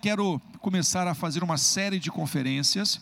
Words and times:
quero 0.00 0.40
começar 0.60 1.08
a 1.08 1.14
fazer 1.14 1.42
uma 1.42 1.58
série 1.58 1.98
de 1.98 2.10
conferências, 2.10 3.00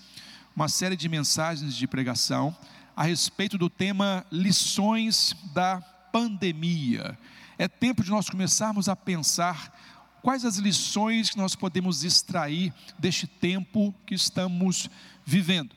uma 0.54 0.68
série 0.68 0.96
de 0.96 1.08
mensagens 1.08 1.74
de 1.74 1.86
pregação 1.86 2.56
a 2.96 3.02
respeito 3.02 3.58
do 3.58 3.68
tema 3.68 4.24
lições 4.32 5.36
da 5.52 5.80
pandemia. 6.10 7.18
É 7.58 7.68
tempo 7.68 8.02
de 8.02 8.10
nós 8.10 8.30
começarmos 8.30 8.88
a 8.88 8.96
pensar 8.96 9.74
quais 10.22 10.44
as 10.44 10.56
lições 10.56 11.28
que 11.28 11.36
nós 11.36 11.54
podemos 11.54 12.02
extrair 12.02 12.72
deste 12.98 13.26
tempo 13.26 13.94
que 14.06 14.14
estamos 14.14 14.88
vivendo. 15.24 15.74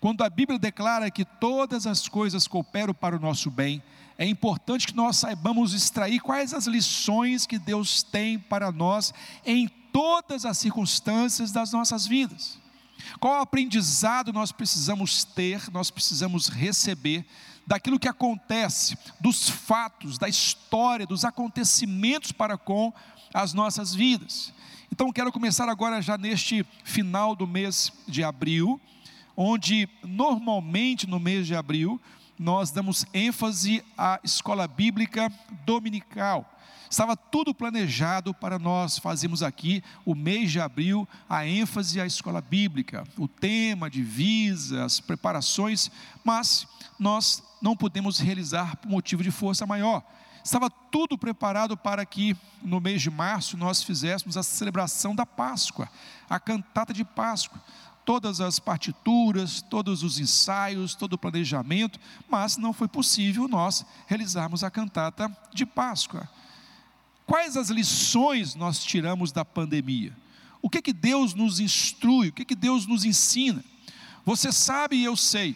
Quando 0.00 0.22
a 0.22 0.30
Bíblia 0.30 0.58
declara 0.58 1.10
que 1.10 1.24
todas 1.24 1.86
as 1.86 2.08
coisas 2.08 2.46
cooperam 2.46 2.94
para 2.94 3.16
o 3.16 3.20
nosso 3.20 3.50
bem, 3.50 3.82
é 4.16 4.26
importante 4.26 4.86
que 4.86 4.96
nós 4.96 5.18
saibamos 5.18 5.74
extrair 5.74 6.20
quais 6.20 6.54
as 6.54 6.66
lições 6.66 7.46
que 7.46 7.58
Deus 7.58 8.02
tem 8.02 8.38
para 8.38 8.72
nós 8.72 9.12
em 9.44 9.68
todas 9.94 10.44
as 10.44 10.58
circunstâncias 10.58 11.52
das 11.52 11.70
nossas 11.70 12.04
vidas. 12.04 12.58
Qual 13.20 13.40
aprendizado 13.40 14.32
nós 14.32 14.50
precisamos 14.50 15.22
ter, 15.22 15.70
nós 15.70 15.88
precisamos 15.88 16.48
receber 16.48 17.24
daquilo 17.64 17.98
que 17.98 18.08
acontece, 18.08 18.98
dos 19.20 19.48
fatos, 19.48 20.18
da 20.18 20.28
história, 20.28 21.06
dos 21.06 21.24
acontecimentos 21.24 22.32
para 22.32 22.58
com 22.58 22.92
as 23.32 23.54
nossas 23.54 23.94
vidas. 23.94 24.52
Então 24.90 25.12
quero 25.12 25.30
começar 25.30 25.68
agora 25.68 26.02
já 26.02 26.18
neste 26.18 26.66
final 26.82 27.36
do 27.36 27.46
mês 27.46 27.92
de 28.08 28.24
abril, 28.24 28.80
onde 29.36 29.88
normalmente 30.02 31.06
no 31.06 31.20
mês 31.20 31.46
de 31.46 31.54
abril 31.54 32.00
nós 32.36 32.72
damos 32.72 33.06
ênfase 33.14 33.84
à 33.96 34.18
escola 34.24 34.66
bíblica 34.66 35.32
dominical. 35.64 36.50
Estava 36.90 37.16
tudo 37.16 37.54
planejado 37.54 38.32
para 38.34 38.58
nós 38.58 38.98
fazermos 38.98 39.42
aqui 39.42 39.82
o 40.04 40.14
mês 40.14 40.52
de 40.52 40.60
abril 40.60 41.08
a 41.28 41.46
ênfase 41.46 42.00
à 42.00 42.06
escola 42.06 42.40
bíblica, 42.40 43.04
o 43.16 43.26
tema, 43.26 43.90
divisa, 43.90 44.84
as 44.84 45.00
preparações, 45.00 45.90
mas 46.24 46.66
nós 46.98 47.42
não 47.60 47.76
podemos 47.76 48.18
realizar 48.18 48.76
por 48.76 48.88
motivo 48.88 49.22
de 49.22 49.30
força 49.30 49.66
maior. 49.66 50.02
Estava 50.44 50.68
tudo 50.68 51.16
preparado 51.16 51.76
para 51.76 52.04
que 52.04 52.36
no 52.62 52.80
mês 52.80 53.00
de 53.00 53.10
março 53.10 53.56
nós 53.56 53.82
fizéssemos 53.82 54.36
a 54.36 54.42
celebração 54.42 55.14
da 55.14 55.24
Páscoa, 55.24 55.88
a 56.28 56.38
cantata 56.38 56.92
de 56.92 57.04
Páscoa 57.04 57.60
todas 58.04 58.40
as 58.40 58.58
partituras, 58.58 59.62
todos 59.62 60.02
os 60.02 60.18
ensaios, 60.18 60.94
todo 60.94 61.14
o 61.14 61.18
planejamento, 61.18 61.98
mas 62.28 62.56
não 62.56 62.72
foi 62.72 62.86
possível 62.86 63.48
nós 63.48 63.84
realizarmos 64.06 64.62
a 64.62 64.70
cantata 64.70 65.34
de 65.52 65.64
Páscoa. 65.64 66.28
Quais 67.26 67.56
as 67.56 67.70
lições 67.70 68.54
nós 68.54 68.84
tiramos 68.84 69.32
da 69.32 69.44
pandemia? 69.44 70.14
O 70.60 70.68
que 70.68 70.82
que 70.82 70.92
Deus 70.92 71.34
nos 71.34 71.60
instrui? 71.60 72.28
O 72.28 72.32
que 72.32 72.44
que 72.44 72.54
Deus 72.54 72.86
nos 72.86 73.04
ensina? 73.04 73.64
Você 74.24 74.50
sabe 74.50 74.96
e 74.96 75.04
eu 75.04 75.16
sei 75.16 75.54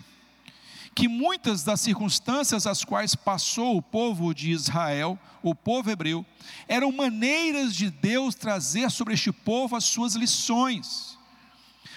que 0.95 1.07
muitas 1.07 1.63
das 1.63 1.81
circunstâncias 1.81 2.67
às 2.67 2.85
quais 2.85 3.15
passou 3.15 3.77
o 3.77 3.83
povo 3.83 4.35
de 4.35 4.51
Israel, 4.51 5.19
o 5.43 5.55
povo 5.55 5.91
hebreu, 5.91 6.27
eram 6.67 6.91
maneiras 6.91 7.75
de 7.77 7.89
Deus 7.89 8.35
trazer 8.35 8.91
sobre 8.91 9.15
este 9.15 9.31
povo 9.31 9.77
as 9.77 9.85
suas 9.85 10.15
lições. 10.15 11.17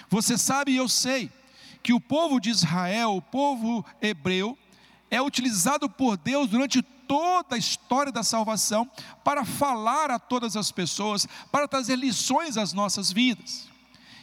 Você 0.08 0.38
sabe 0.38 0.72
e 0.72 0.76
eu 0.76 0.88
sei 0.88 1.30
que 1.82 1.92
o 1.92 2.00
povo 2.00 2.38
de 2.38 2.50
Israel, 2.50 3.16
o 3.16 3.22
povo 3.22 3.84
hebreu, 4.00 4.56
é 5.10 5.20
utilizado 5.20 5.90
por 5.90 6.16
Deus 6.16 6.48
durante 6.48 6.80
toda 7.06 7.56
a 7.56 7.58
história 7.58 8.12
da 8.12 8.22
salvação 8.22 8.90
para 9.24 9.44
falar 9.44 10.10
a 10.10 10.18
todas 10.18 10.56
as 10.56 10.70
pessoas, 10.70 11.26
para 11.50 11.68
trazer 11.68 11.96
lições 11.96 12.56
às 12.56 12.72
nossas 12.72 13.10
vidas. 13.10 13.68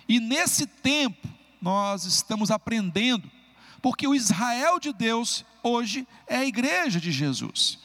E 0.07 0.19
nesse 0.19 0.65
tempo 0.65 1.27
nós 1.61 2.05
estamos 2.05 2.51
aprendendo, 2.51 3.29
porque 3.81 4.07
o 4.07 4.15
Israel 4.15 4.79
de 4.79 4.91
Deus 4.93 5.45
hoje 5.61 6.07
é 6.27 6.37
a 6.37 6.45
igreja 6.45 6.99
de 6.99 7.11
Jesus. 7.11 7.79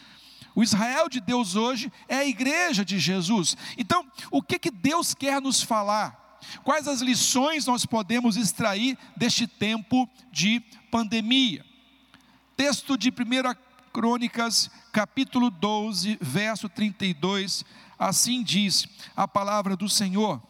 O 0.54 0.62
Israel 0.62 1.08
de 1.08 1.20
Deus 1.20 1.56
hoje 1.56 1.92
é 2.08 2.16
a 2.16 2.24
igreja 2.24 2.84
de 2.84 2.98
Jesus. 2.98 3.56
Então, 3.76 4.06
o 4.30 4.40
que 4.40 4.58
que 4.58 4.70
Deus 4.70 5.12
quer 5.12 5.40
nos 5.40 5.60
falar? 5.60 6.38
Quais 6.62 6.86
as 6.86 7.00
lições 7.00 7.66
nós 7.66 7.84
podemos 7.84 8.36
extrair 8.36 8.96
deste 9.16 9.46
tempo 9.46 10.08
de 10.30 10.60
pandemia? 10.90 11.64
Texto 12.56 12.96
de 12.96 13.10
1 13.10 13.12
Crônicas, 13.94 14.68
capítulo 14.90 15.50
12, 15.52 16.18
verso 16.20 16.68
32, 16.68 17.64
assim 17.96 18.42
diz 18.42 18.88
a 19.14 19.28
palavra 19.28 19.76
do 19.76 19.88
Senhor: 19.88 20.42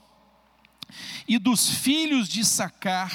E 1.29 1.37
dos 1.37 1.69
filhos 1.69 2.27
de 2.27 2.43
Sacar, 2.43 3.13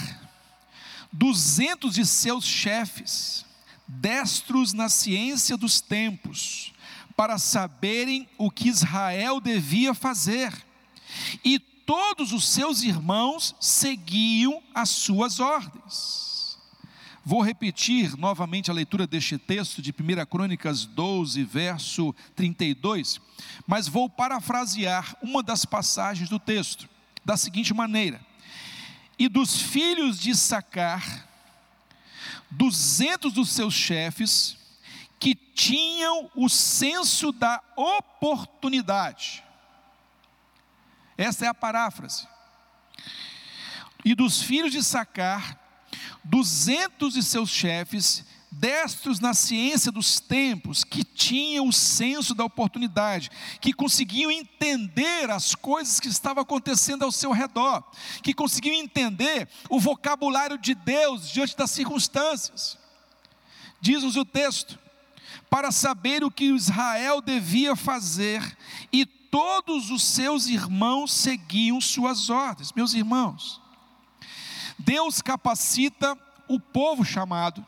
duzentos 1.12 1.95
de 1.95 2.06
seus 2.06 2.45
chefes, 2.45 3.44
destros 3.88 4.72
na 4.72 4.88
ciência 4.88 5.57
dos 5.57 5.81
tempos, 5.81 6.73
para 7.17 7.40
saberem 7.40 8.29
o 8.38 8.51
que 8.51 8.69
Israel 8.69 9.41
devia 9.41 9.96
fazer, 9.96 10.53
e 11.44 11.57
todos 11.57 12.34
os 12.34 12.47
seus 12.47 12.84
irmãos 12.84 13.56
seguiam 13.59 14.61
as 14.75 14.90
suas 14.90 15.40
ordens. 15.40 16.28
Vou 17.25 17.41
repetir 17.41 18.18
novamente 18.18 18.72
a 18.72 18.74
leitura 18.74 19.06
deste 19.06 19.38
texto 19.38 19.81
de 19.81 19.91
1 19.91 20.25
Crônicas 20.25 20.85
12, 20.85 21.44
verso 21.44 22.16
32, 22.35 23.19
mas 23.68 23.88
vou 23.88 24.09
parafrasear 24.09 25.16
uma 25.22 25.44
das 25.44 25.66
passagens 25.66 26.29
do 26.29 26.40
texto, 26.40 26.88
da 27.24 27.35
seguinte 27.35 27.74
maneira: 27.74 28.22
E 29.18 29.28
dos 29.28 29.62
filhos 29.62 30.19
de 30.19 30.34
Sacar, 30.34 31.28
duzentos 32.50 33.34
dos 33.34 33.50
seus 33.50 33.74
chefes, 33.74 34.58
que 35.19 35.35
tinham 35.35 36.31
o 36.34 36.47
senso 36.47 37.34
da 37.34 37.62
oportunidade, 37.75 39.44
essa 41.18 41.46
é 41.46 41.47
a 41.50 41.53
paráfrase. 41.53 42.25
E 44.06 44.16
dos 44.16 44.41
filhos 44.41 44.72
de 44.72 44.81
Sacar, 44.81 45.59
duzentos 46.24 47.13
de 47.13 47.24
seus 47.24 47.50
chefes, 47.50 48.25
destros 48.52 49.19
na 49.19 49.34
ciência 49.34 49.91
dos 49.91 50.19
tempos, 50.19 50.84
que 50.84 51.03
tinham 51.03 51.68
o 51.68 51.74
senso 51.74 52.34
da 52.34 52.44
oportunidade, 52.44 53.30
que 53.62 53.72
conseguiam 53.72 54.31
entender 54.31 55.29
as 55.29 55.53
coisas 55.53 56.00
que 56.00 56.08
estavam 56.08 56.41
acontecendo 56.41 57.03
ao 57.03 57.12
seu 57.12 57.31
redor, 57.31 57.84
que 58.24 58.34
conseguiam 58.34 58.75
entender 58.75 59.47
o 59.69 59.79
vocabulário 59.79 60.58
de 60.58 60.74
Deus 60.74 61.29
diante 61.29 61.56
das 61.56 61.72
circunstâncias. 61.72 62.78
Diz-nos 63.81 64.16
o 64.16 64.25
texto: 64.25 64.79
para 65.50 65.72
saber 65.72 66.24
o 66.24 66.31
que 66.31 66.46
Israel 66.46 67.22
devia 67.22 67.75
fazer 67.75 68.58
e 68.91 69.06
todos 69.06 69.90
os 69.91 70.03
seus 70.03 70.47
irmãos 70.47 71.13
seguiam 71.13 71.79
suas 71.79 72.29
ordens. 72.29 72.74
Meus 72.74 72.94
irmãos, 72.94 73.62
Deus 74.79 75.22
capacita 75.22 76.17
o 76.47 76.59
povo 76.59 77.03
chamado, 77.03 77.66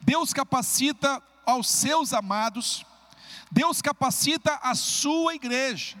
Deus 0.00 0.32
capacita 0.32 1.22
aos 1.44 1.68
seus 1.68 2.12
amados, 2.12 2.86
Deus 3.50 3.82
capacita 3.82 4.58
a 4.62 4.74
sua 4.74 5.34
igreja. 5.34 5.96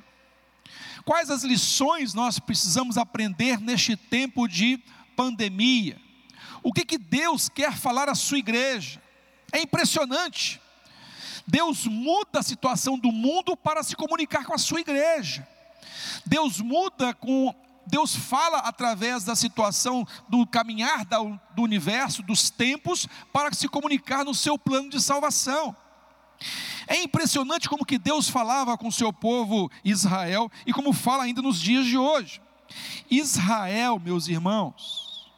Quais 1.04 1.30
as 1.30 1.42
lições 1.42 2.14
nós 2.14 2.38
precisamos 2.38 2.96
aprender 2.96 3.60
neste 3.60 3.96
tempo 3.96 4.48
de 4.48 4.78
pandemia? 5.14 6.00
O 6.62 6.72
que, 6.72 6.84
que 6.84 6.96
Deus 6.96 7.48
quer 7.48 7.76
falar 7.76 8.08
à 8.08 8.14
sua 8.14 8.38
igreja? 8.38 9.02
É 9.52 9.60
impressionante. 9.60 10.60
Deus 11.46 11.86
muda 11.86 12.38
a 12.38 12.42
situação 12.42 12.98
do 12.98 13.12
mundo 13.12 13.54
para 13.56 13.82
se 13.82 13.94
comunicar 13.94 14.46
com 14.46 14.54
a 14.54 14.58
sua 14.58 14.80
igreja. 14.80 15.46
Deus 16.24 16.60
muda 16.60 17.12
com 17.12 17.54
Deus 17.86 18.14
fala 18.14 18.58
através 18.58 19.24
da 19.24 19.36
situação 19.36 20.06
do 20.28 20.46
caminhar 20.46 21.04
do 21.04 21.62
universo, 21.62 22.22
dos 22.22 22.50
tempos, 22.50 23.06
para 23.32 23.52
se 23.52 23.68
comunicar 23.68 24.24
no 24.24 24.34
seu 24.34 24.58
plano 24.58 24.90
de 24.90 25.00
salvação. 25.00 25.76
É 26.86 27.02
impressionante 27.02 27.68
como 27.68 27.84
que 27.84 27.98
Deus 27.98 28.28
falava 28.28 28.76
com 28.76 28.88
o 28.88 28.92
seu 28.92 29.12
povo 29.12 29.70
Israel 29.84 30.50
e 30.66 30.72
como 30.72 30.92
fala 30.92 31.24
ainda 31.24 31.40
nos 31.40 31.60
dias 31.60 31.86
de 31.86 31.96
hoje. 31.96 32.40
Israel, 33.10 33.98
meus 33.98 34.28
irmãos, 34.28 35.30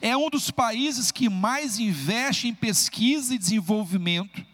é 0.00 0.16
um 0.16 0.30
dos 0.30 0.50
países 0.50 1.10
que 1.10 1.28
mais 1.28 1.78
investe 1.78 2.48
em 2.48 2.54
pesquisa 2.54 3.34
e 3.34 3.38
desenvolvimento 3.38 4.44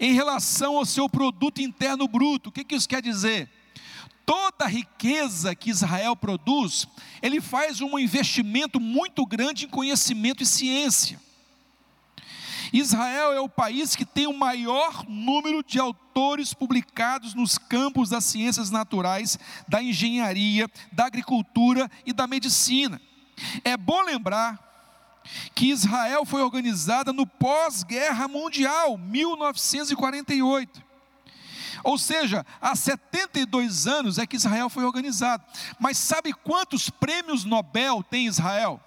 em 0.00 0.12
relação 0.12 0.76
ao 0.76 0.84
seu 0.84 1.08
produto 1.08 1.60
interno 1.60 2.08
bruto. 2.08 2.48
O 2.48 2.52
que, 2.52 2.64
que 2.64 2.74
isso 2.74 2.88
quer 2.88 3.02
dizer? 3.02 3.50
Toda 4.64 4.72
a 4.72 4.78
riqueza 4.78 5.54
que 5.54 5.68
Israel 5.68 6.16
produz, 6.16 6.88
ele 7.20 7.38
faz 7.38 7.82
um 7.82 7.98
investimento 7.98 8.80
muito 8.80 9.26
grande 9.26 9.66
em 9.66 9.68
conhecimento 9.68 10.42
e 10.42 10.46
ciência. 10.46 11.20
Israel 12.72 13.34
é 13.34 13.40
o 13.40 13.48
país 13.48 13.94
que 13.94 14.06
tem 14.06 14.26
o 14.26 14.32
maior 14.32 15.04
número 15.06 15.62
de 15.62 15.78
autores 15.78 16.54
publicados 16.54 17.34
nos 17.34 17.58
campos 17.58 18.08
das 18.08 18.24
ciências 18.24 18.70
naturais, 18.70 19.38
da 19.68 19.82
engenharia, 19.82 20.66
da 20.90 21.04
agricultura 21.04 21.90
e 22.06 22.14
da 22.14 22.26
medicina. 22.26 22.98
É 23.64 23.76
bom 23.76 24.00
lembrar 24.00 24.58
que 25.54 25.66
Israel 25.66 26.24
foi 26.24 26.40
organizada 26.40 27.12
no 27.12 27.26
pós-guerra 27.26 28.26
mundial, 28.28 28.96
1948. 28.96 30.83
Ou 31.84 31.98
seja, 31.98 32.44
há 32.60 32.74
72 32.74 33.86
anos 33.86 34.18
é 34.18 34.26
que 34.26 34.36
Israel 34.36 34.70
foi 34.70 34.84
organizado. 34.84 35.44
Mas 35.78 35.98
sabe 35.98 36.32
quantos 36.32 36.88
prêmios 36.88 37.44
Nobel 37.44 38.02
tem 38.02 38.26
Israel? 38.26 38.80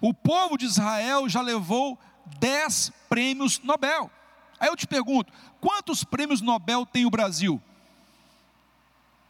O 0.00 0.12
povo 0.12 0.58
de 0.58 0.66
Israel 0.66 1.28
já 1.28 1.40
levou 1.40 1.96
10 2.40 2.92
prêmios 3.08 3.60
Nobel. 3.60 4.10
Aí 4.58 4.68
eu 4.68 4.76
te 4.76 4.86
pergunto: 4.86 5.32
quantos 5.60 6.02
prêmios 6.02 6.40
Nobel 6.40 6.84
tem 6.84 7.06
o 7.06 7.10
Brasil? 7.10 7.62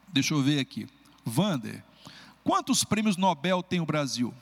Deixa 0.08 0.32
eu 0.32 0.42
ver 0.42 0.58
aqui. 0.58 0.88
Vander, 1.24 1.84
quantos 2.42 2.84
prêmios 2.84 3.18
Nobel 3.18 3.62
tem 3.62 3.80
o 3.80 3.86
Brasil? 3.86 4.32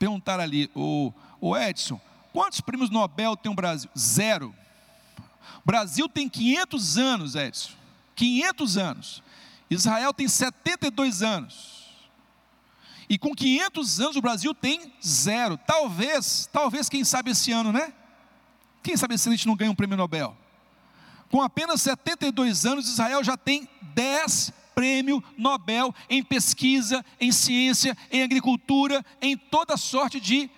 Perguntar 0.00 0.40
ali, 0.40 0.68
o, 0.74 1.12
o 1.40 1.56
Edson, 1.56 2.00
quantos 2.32 2.60
prêmios 2.60 2.90
Nobel 2.90 3.36
tem 3.36 3.52
o 3.52 3.54
Brasil? 3.54 3.88
Zero. 3.96 4.54
O 5.58 5.66
Brasil 5.66 6.08
tem 6.08 6.28
500 6.28 6.98
anos, 6.98 7.34
Edson. 7.34 7.72
500 8.14 8.76
anos. 8.76 9.22
Israel 9.70 10.12
tem 10.12 10.28
72 10.28 11.22
anos. 11.22 11.84
E 13.08 13.18
com 13.18 13.34
500 13.34 14.00
anos 14.00 14.16
o 14.16 14.22
Brasil 14.22 14.54
tem 14.54 14.92
zero. 15.04 15.58
Talvez, 15.58 16.48
talvez, 16.52 16.88
quem 16.88 17.04
sabe 17.04 17.30
esse 17.30 17.52
ano, 17.52 17.72
né? 17.72 17.92
Quem 18.82 18.96
sabe 18.96 19.16
se 19.18 19.28
a 19.28 19.32
gente 19.32 19.46
não 19.46 19.56
ganha 19.56 19.70
um 19.70 19.74
prêmio 19.74 19.96
Nobel? 19.96 20.36
Com 21.30 21.42
apenas 21.42 21.82
72 21.82 22.64
anos, 22.64 22.88
Israel 22.88 23.22
já 23.24 23.36
tem 23.36 23.68
10 23.94 24.52
prêmios 24.74 25.22
Nobel 25.36 25.94
em 26.08 26.22
pesquisa, 26.22 27.04
em 27.20 27.32
ciência, 27.32 27.96
em 28.10 28.22
agricultura, 28.22 29.04
em 29.20 29.36
toda 29.36 29.76
sorte 29.76 30.20
de 30.20 30.50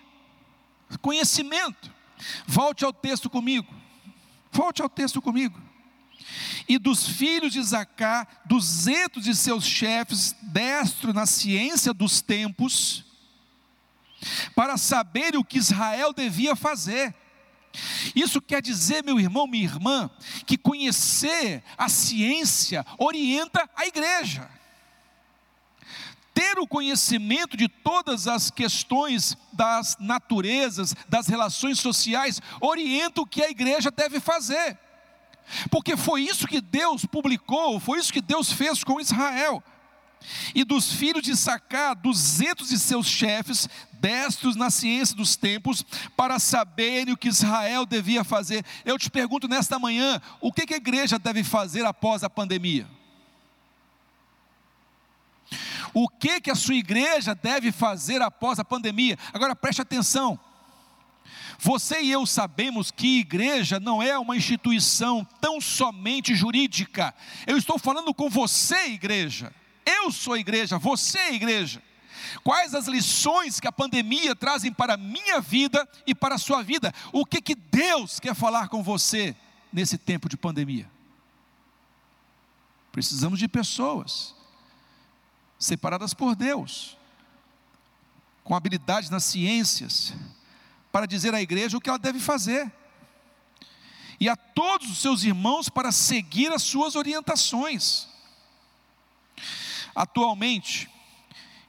conhecimento. 1.00 1.92
Volte 2.46 2.84
ao 2.84 2.92
texto 2.92 3.28
comigo. 3.28 3.72
Volte 4.56 4.80
ao 4.82 4.88
texto 4.88 5.20
comigo 5.20 5.60
e 6.68 6.78
dos 6.78 7.06
filhos 7.06 7.52
de 7.52 7.62
Zacá, 7.62 8.26
duzentos 8.44 9.24
de 9.24 9.34
seus 9.34 9.64
chefes, 9.64 10.34
destro 10.42 11.12
na 11.12 11.26
ciência 11.26 11.92
dos 11.92 12.20
tempos, 12.20 13.04
para 14.54 14.76
saber 14.76 15.36
o 15.36 15.44
que 15.44 15.58
Israel 15.58 16.12
devia 16.12 16.56
fazer. 16.56 17.14
Isso 18.14 18.40
quer 18.40 18.62
dizer, 18.62 19.04
meu 19.04 19.20
irmão, 19.20 19.46
minha 19.46 19.64
irmã, 19.64 20.10
que 20.46 20.56
conhecer 20.56 21.62
a 21.76 21.88
ciência 21.88 22.84
orienta 22.98 23.68
a 23.76 23.86
igreja. 23.86 24.48
Ter 26.36 26.58
o 26.58 26.66
conhecimento 26.66 27.56
de 27.56 27.66
todas 27.66 28.28
as 28.28 28.50
questões 28.50 29.38
das 29.54 29.96
naturezas, 29.98 30.94
das 31.08 31.26
relações 31.28 31.80
sociais, 31.80 32.42
orienta 32.60 33.22
o 33.22 33.26
que 33.26 33.42
a 33.42 33.48
igreja 33.48 33.90
deve 33.90 34.20
fazer. 34.20 34.78
Porque 35.70 35.96
foi 35.96 36.20
isso 36.20 36.46
que 36.46 36.60
Deus 36.60 37.06
publicou, 37.06 37.80
foi 37.80 37.98
isso 37.98 38.12
que 38.12 38.20
Deus 38.20 38.52
fez 38.52 38.84
com 38.84 39.00
Israel. 39.00 39.62
E 40.54 40.62
dos 40.62 40.92
filhos 40.92 41.22
de 41.22 41.34
Sacá, 41.34 41.94
duzentos 41.94 42.68
de 42.68 42.78
seus 42.78 43.06
chefes, 43.06 43.66
destros 43.94 44.56
na 44.56 44.68
ciência 44.68 45.16
dos 45.16 45.36
tempos, 45.36 45.86
para 46.14 46.38
saberem 46.38 47.14
o 47.14 47.16
que 47.16 47.28
Israel 47.28 47.86
devia 47.86 48.22
fazer. 48.24 48.62
Eu 48.84 48.98
te 48.98 49.08
pergunto 49.08 49.48
nesta 49.48 49.78
manhã, 49.78 50.20
o 50.38 50.52
que 50.52 50.74
a 50.74 50.76
igreja 50.76 51.18
deve 51.18 51.42
fazer 51.42 51.86
após 51.86 52.22
a 52.22 52.28
pandemia? 52.28 52.86
O 55.92 56.08
que, 56.08 56.40
que 56.40 56.50
a 56.50 56.54
sua 56.54 56.74
igreja 56.74 57.34
deve 57.34 57.72
fazer 57.72 58.22
após 58.22 58.58
a 58.58 58.64
pandemia? 58.64 59.18
Agora 59.32 59.56
preste 59.56 59.82
atenção. 59.82 60.38
Você 61.58 62.02
e 62.02 62.12
eu 62.12 62.26
sabemos 62.26 62.90
que 62.90 63.20
igreja 63.20 63.80
não 63.80 64.02
é 64.02 64.18
uma 64.18 64.36
instituição 64.36 65.26
tão 65.40 65.60
somente 65.60 66.34
jurídica. 66.34 67.14
Eu 67.46 67.56
estou 67.56 67.78
falando 67.78 68.12
com 68.12 68.28
você, 68.28 68.88
igreja. 68.88 69.52
Eu 69.84 70.10
sou 70.10 70.36
igreja, 70.36 70.78
você 70.78 71.18
é 71.18 71.34
igreja. 71.34 71.82
Quais 72.42 72.74
as 72.74 72.86
lições 72.86 73.58
que 73.58 73.66
a 73.66 73.72
pandemia 73.72 74.34
trazem 74.34 74.72
para 74.72 74.94
a 74.94 74.98
minha 74.98 75.40
vida 75.40 75.88
e 76.06 76.14
para 76.14 76.34
a 76.34 76.38
sua 76.38 76.62
vida? 76.62 76.92
O 77.12 77.24
que, 77.24 77.40
que 77.40 77.54
Deus 77.54 78.20
quer 78.20 78.34
falar 78.34 78.68
com 78.68 78.82
você 78.82 79.34
nesse 79.72 79.96
tempo 79.96 80.28
de 80.28 80.36
pandemia? 80.36 80.90
Precisamos 82.92 83.38
de 83.38 83.48
pessoas 83.48 84.35
separadas 85.58 86.12
por 86.12 86.34
Deus, 86.34 86.96
com 88.44 88.54
habilidade 88.54 89.10
nas 89.10 89.24
ciências, 89.24 90.14
para 90.92 91.06
dizer 91.06 91.34
à 91.34 91.42
igreja 91.42 91.76
o 91.76 91.80
que 91.80 91.88
ela 91.88 91.98
deve 91.98 92.20
fazer, 92.20 92.70
e 94.18 94.28
a 94.28 94.36
todos 94.36 94.90
os 94.90 94.98
seus 94.98 95.24
irmãos 95.24 95.68
para 95.68 95.92
seguir 95.92 96.50
as 96.52 96.62
suas 96.62 96.94
orientações. 96.94 98.08
Atualmente, 99.94 100.88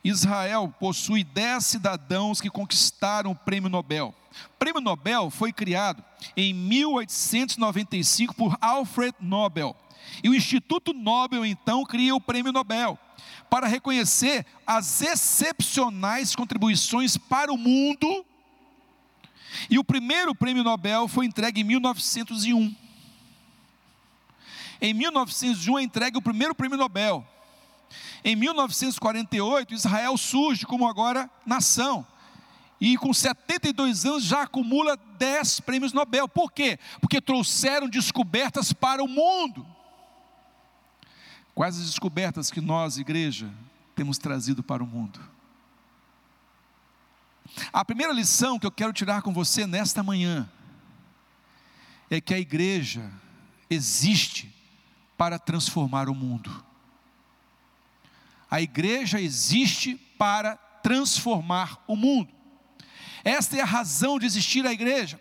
Israel 0.03 0.73
possui 0.79 1.23
dez 1.23 1.65
cidadãos 1.65 2.39
que 2.39 2.49
conquistaram 2.49 3.31
o 3.31 3.35
prêmio 3.35 3.69
Nobel. 3.69 4.15
O 4.45 4.57
prêmio 4.57 4.79
Nobel 4.79 5.29
foi 5.29 5.51
criado 5.51 6.03
em 6.37 6.53
1895 6.53 8.33
por 8.33 8.57
Alfred 8.61 9.13
Nobel. 9.19 9.75
E 10.23 10.29
o 10.29 10.35
Instituto 10.35 10.93
Nobel 10.93 11.45
então 11.45 11.83
cria 11.83 12.15
o 12.15 12.21
prêmio 12.21 12.53
Nobel 12.53 12.97
para 13.49 13.67
reconhecer 13.67 14.45
as 14.65 15.01
excepcionais 15.01 16.35
contribuições 16.35 17.17
para 17.17 17.51
o 17.51 17.57
mundo 17.57 18.25
e 19.69 19.79
o 19.79 19.83
primeiro 19.83 20.35
prêmio 20.35 20.63
Nobel 20.63 21.07
foi 21.07 21.25
entregue 21.25 21.61
em 21.61 21.63
1901. 21.63 22.75
Em 24.79 24.93
1901 24.93 25.79
é 25.79 25.83
entregue 25.83 26.17
o 26.17 26.21
primeiro 26.21 26.53
prêmio 26.53 26.77
Nobel. 26.77 27.25
Em 28.23 28.35
1948, 28.35 29.73
Israel 29.73 30.17
surge 30.17 30.65
como 30.65 30.87
agora 30.87 31.29
nação. 31.45 32.05
E 32.79 32.95
com 32.97 33.11
72 33.11 34.05
anos 34.05 34.23
já 34.23 34.43
acumula 34.43 34.97
10 35.17 35.61
prêmios 35.61 35.93
Nobel. 35.93 36.27
Por 36.27 36.51
quê? 36.51 36.77
Porque 37.01 37.19
trouxeram 37.19 37.89
descobertas 37.89 38.71
para 38.71 39.03
o 39.03 39.07
mundo. 39.07 39.65
Quais 41.57 41.75
as 41.75 41.87
descobertas 41.87 42.51
que 42.51 42.61
nós, 42.61 42.99
igreja, 42.99 43.51
temos 43.95 44.19
trazido 44.19 44.61
para 44.61 44.83
o 44.83 44.85
mundo? 44.85 45.19
A 47.73 47.83
primeira 47.83 48.13
lição 48.13 48.59
que 48.59 48.67
eu 48.67 48.71
quero 48.71 48.93
tirar 48.93 49.23
com 49.23 49.33
você 49.33 49.65
nesta 49.65 50.03
manhã 50.03 50.47
é 52.11 52.21
que 52.21 52.31
a 52.31 52.37
igreja 52.37 53.11
existe 53.71 54.53
para 55.17 55.39
transformar 55.39 56.09
o 56.09 56.13
mundo. 56.13 56.63
A 58.51 58.61
igreja 58.61 59.19
existe 59.19 59.95
para 60.15 60.57
transformar 60.57 61.83
o 61.87 61.95
mundo. 61.95 62.31
Esta 63.23 63.57
é 63.57 63.61
a 63.61 63.65
razão 63.65 64.19
de 64.19 64.27
existir 64.27 64.63
a 64.67 64.71
igreja. 64.71 65.19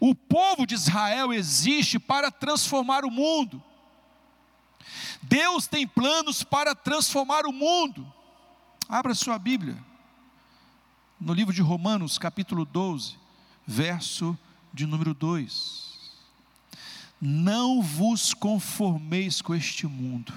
O 0.00 0.14
povo 0.14 0.66
de 0.66 0.76
Israel 0.76 1.30
existe 1.30 1.98
para 1.98 2.30
transformar 2.30 3.04
o 3.04 3.10
mundo. 3.10 3.62
Deus 5.26 5.66
tem 5.66 5.86
planos 5.86 6.42
para 6.42 6.74
transformar 6.74 7.46
o 7.46 7.52
mundo. 7.52 8.06
Abra 8.86 9.14
sua 9.14 9.38
Bíblia 9.38 9.82
no 11.18 11.32
livro 11.32 11.54
de 11.54 11.62
Romanos, 11.62 12.18
capítulo 12.18 12.66
12, 12.66 13.16
verso 13.66 14.38
de 14.72 14.84
número 14.84 15.14
2. 15.14 15.94
Não 17.18 17.80
vos 17.80 18.34
conformeis 18.34 19.40
com 19.40 19.54
este 19.54 19.86
mundo, 19.86 20.34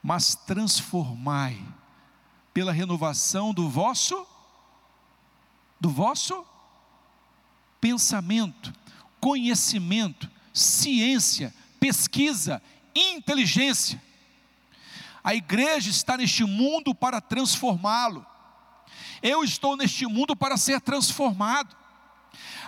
mas 0.00 0.36
transformai 0.36 1.60
pela 2.54 2.70
renovação 2.70 3.52
do 3.52 3.68
vosso 3.68 4.26
do 5.80 5.90
vosso 5.90 6.46
pensamento, 7.80 8.72
conhecimento, 9.18 10.30
ciência, 10.54 11.52
pesquisa, 11.80 12.62
inteligência. 12.94 14.00
A 15.22 15.34
igreja 15.34 15.90
está 15.90 16.16
neste 16.16 16.44
mundo 16.44 16.94
para 16.94 17.20
transformá-lo. 17.20 18.26
Eu 19.22 19.44
estou 19.44 19.76
neste 19.76 20.06
mundo 20.06 20.34
para 20.34 20.56
ser 20.56 20.80
transformado. 20.80 21.76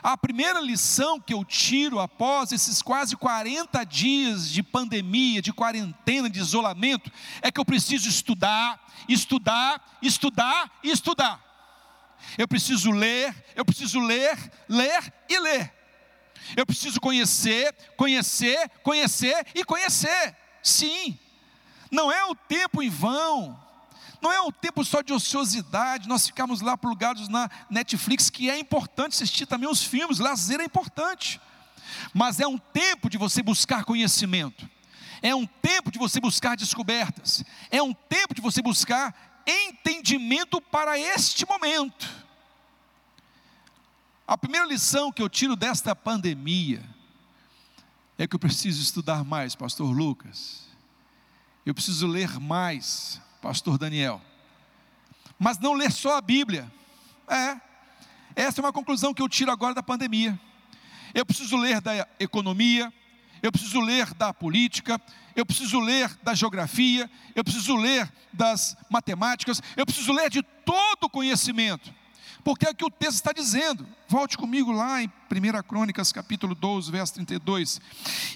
A 0.02 0.16
primeira 0.16 0.60
lição 0.60 1.18
que 1.18 1.32
eu 1.32 1.44
tiro 1.44 1.98
após 1.98 2.52
esses 2.52 2.82
quase 2.82 3.16
40 3.16 3.84
dias 3.84 4.50
de 4.50 4.62
pandemia, 4.62 5.40
de 5.40 5.52
quarentena, 5.52 6.28
de 6.28 6.38
isolamento, 6.38 7.10
é 7.40 7.50
que 7.50 7.58
eu 7.58 7.64
preciso 7.64 8.08
estudar, 8.08 8.78
estudar, 9.08 9.98
estudar 10.02 10.70
e 10.82 10.90
estudar. 10.90 11.42
Eu 12.36 12.46
preciso 12.46 12.90
ler, 12.90 13.34
eu 13.56 13.64
preciso 13.64 13.98
ler, 13.98 14.38
ler 14.68 15.12
e 15.28 15.38
ler. 15.38 15.83
Eu 16.56 16.66
preciso 16.66 17.00
conhecer, 17.00 17.74
conhecer, 17.96 18.70
conhecer 18.82 19.46
e 19.54 19.64
conhecer. 19.64 20.36
Sim, 20.62 21.18
não 21.90 22.10
é 22.10 22.24
o 22.24 22.34
tempo 22.34 22.82
em 22.82 22.90
vão, 22.90 23.58
não 24.20 24.32
é 24.32 24.40
um 24.40 24.50
tempo 24.50 24.84
só 24.84 25.02
de 25.02 25.12
ociosidade, 25.12 26.08
nós 26.08 26.26
ficamos 26.26 26.60
lá 26.60 26.76
plugados 26.76 27.28
na 27.28 27.50
Netflix, 27.68 28.30
que 28.30 28.50
é 28.50 28.58
importante 28.58 29.12
assistir 29.12 29.46
também 29.46 29.68
os 29.68 29.82
filmes, 29.82 30.18
lazer 30.18 30.60
é 30.60 30.64
importante, 30.64 31.40
mas 32.12 32.40
é 32.40 32.46
um 32.46 32.56
tempo 32.56 33.10
de 33.10 33.18
você 33.18 33.42
buscar 33.42 33.84
conhecimento, 33.84 34.68
é 35.20 35.34
um 35.34 35.46
tempo 35.46 35.90
de 35.90 35.98
você 35.98 36.20
buscar 36.20 36.56
descobertas, 36.56 37.44
é 37.70 37.82
um 37.82 37.92
tempo 37.92 38.34
de 38.34 38.40
você 38.40 38.62
buscar 38.62 39.42
entendimento 39.46 40.60
para 40.60 40.98
este 40.98 41.46
momento. 41.46 42.23
A 44.26 44.38
primeira 44.38 44.66
lição 44.66 45.12
que 45.12 45.20
eu 45.20 45.28
tiro 45.28 45.54
desta 45.54 45.94
pandemia 45.94 46.82
é 48.16 48.26
que 48.26 48.34
eu 48.34 48.38
preciso 48.38 48.80
estudar 48.80 49.22
mais, 49.22 49.54
Pastor 49.54 49.94
Lucas. 49.94 50.66
Eu 51.66 51.74
preciso 51.74 52.06
ler 52.06 52.40
mais, 52.40 53.20
Pastor 53.42 53.76
Daniel. 53.76 54.22
Mas 55.38 55.58
não 55.58 55.74
ler 55.74 55.92
só 55.92 56.16
a 56.16 56.22
Bíblia. 56.22 56.72
É. 57.28 57.60
Essa 58.34 58.60
é 58.60 58.64
uma 58.64 58.72
conclusão 58.72 59.12
que 59.12 59.20
eu 59.20 59.28
tiro 59.28 59.50
agora 59.50 59.74
da 59.74 59.82
pandemia. 59.82 60.40
Eu 61.12 61.26
preciso 61.26 61.58
ler 61.58 61.82
da 61.82 62.08
economia, 62.18 62.90
eu 63.42 63.52
preciso 63.52 63.78
ler 63.78 64.14
da 64.14 64.32
política, 64.32 64.98
eu 65.36 65.44
preciso 65.44 65.78
ler 65.80 66.08
da 66.22 66.34
geografia, 66.34 67.10
eu 67.34 67.44
preciso 67.44 67.76
ler 67.76 68.10
das 68.32 68.74
matemáticas, 68.88 69.60
eu 69.76 69.84
preciso 69.84 70.14
ler 70.14 70.30
de 70.30 70.42
todo 70.42 71.04
o 71.04 71.10
conhecimento 71.10 71.92
porque 72.44 72.66
é 72.66 72.70
o 72.70 72.74
que 72.74 72.84
o 72.84 72.90
texto 72.90 73.14
está 73.14 73.32
dizendo. 73.32 73.86
Volte 74.06 74.36
comigo 74.36 74.70
lá 74.70 75.02
em 75.02 75.06
1 75.06 75.62
Crônicas, 75.66 76.12
capítulo 76.12 76.54
12, 76.54 76.92
verso 76.92 77.14
32. 77.14 77.80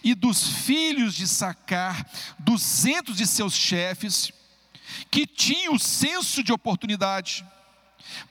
E 0.03 0.15
dos 0.15 0.49
filhos 0.49 1.15
de 1.15 1.29
Sacar, 1.29 2.09
duzentos 2.39 3.19
de 3.19 3.27
seus 3.27 3.53
chefes, 3.53 4.33
que 5.11 5.27
tinham 5.27 5.75
o 5.75 5.79
senso 5.79 6.43
de 6.43 6.53
oportunidade, 6.53 7.45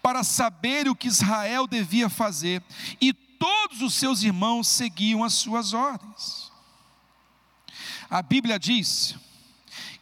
para 0.02 0.24
saber 0.24 0.90
o 0.90 0.96
que 0.96 1.08
Israel 1.08 1.68
devia 1.68 2.10
fazer, 2.10 2.64
e 3.00 3.14
todos 3.14 3.84
os 3.84 3.94
seus 3.94 4.24
irmãos 4.24 4.68
seguiam 4.68 5.24
as 5.24 5.34
suas 5.34 5.74
ordens. 5.74 6.52
A 8.10 8.24
Bíblia 8.24 8.58
diz 8.58 9.16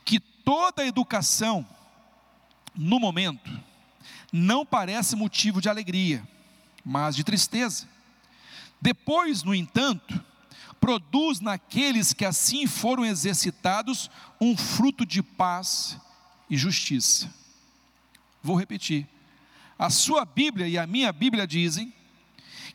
que 0.05 0.20
toda 0.20 0.84
a 0.84 0.88
educação, 0.88 1.67
no 2.74 3.00
momento, 3.00 3.64
não 4.36 4.65
parece 4.65 5.15
motivo 5.15 5.62
de 5.62 5.70
alegria, 5.70 6.27
mas 6.84 7.15
de 7.15 7.24
tristeza. 7.24 7.88
Depois, 8.82 9.44
no 9.44 9.56
entanto, 9.56 10.22
produz 10.77 11.39
naqueles 11.39 12.12
que 12.12 12.25
assim 12.25 12.68
foram 12.68 13.06
exercitados 13.06 14.12
um 14.39 14.58
fruto 14.58 15.06
de 15.06 15.24
paz 15.24 15.98
e 16.50 16.58
justiça. 16.58 17.34
Vou 18.44 18.58
repetir. 18.58 19.08
A 19.80 19.89
sua 19.89 20.25
Bíblia 20.25 20.68
e 20.68 20.77
a 20.77 20.86
minha 20.86 21.13
Bíblia 21.13 21.48
dizem 21.48 21.94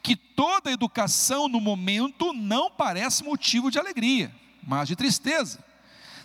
que 0.02 0.17
toda 0.17 0.73
educação 0.73 1.47
no 1.47 1.61
momento 1.61 2.33
não 2.33 2.71
parece 2.71 3.23
motivo 3.23 3.71
de 3.71 3.79
alegria, 3.79 4.35
mas 4.67 4.88
de 4.88 4.97
tristeza. 4.97 5.62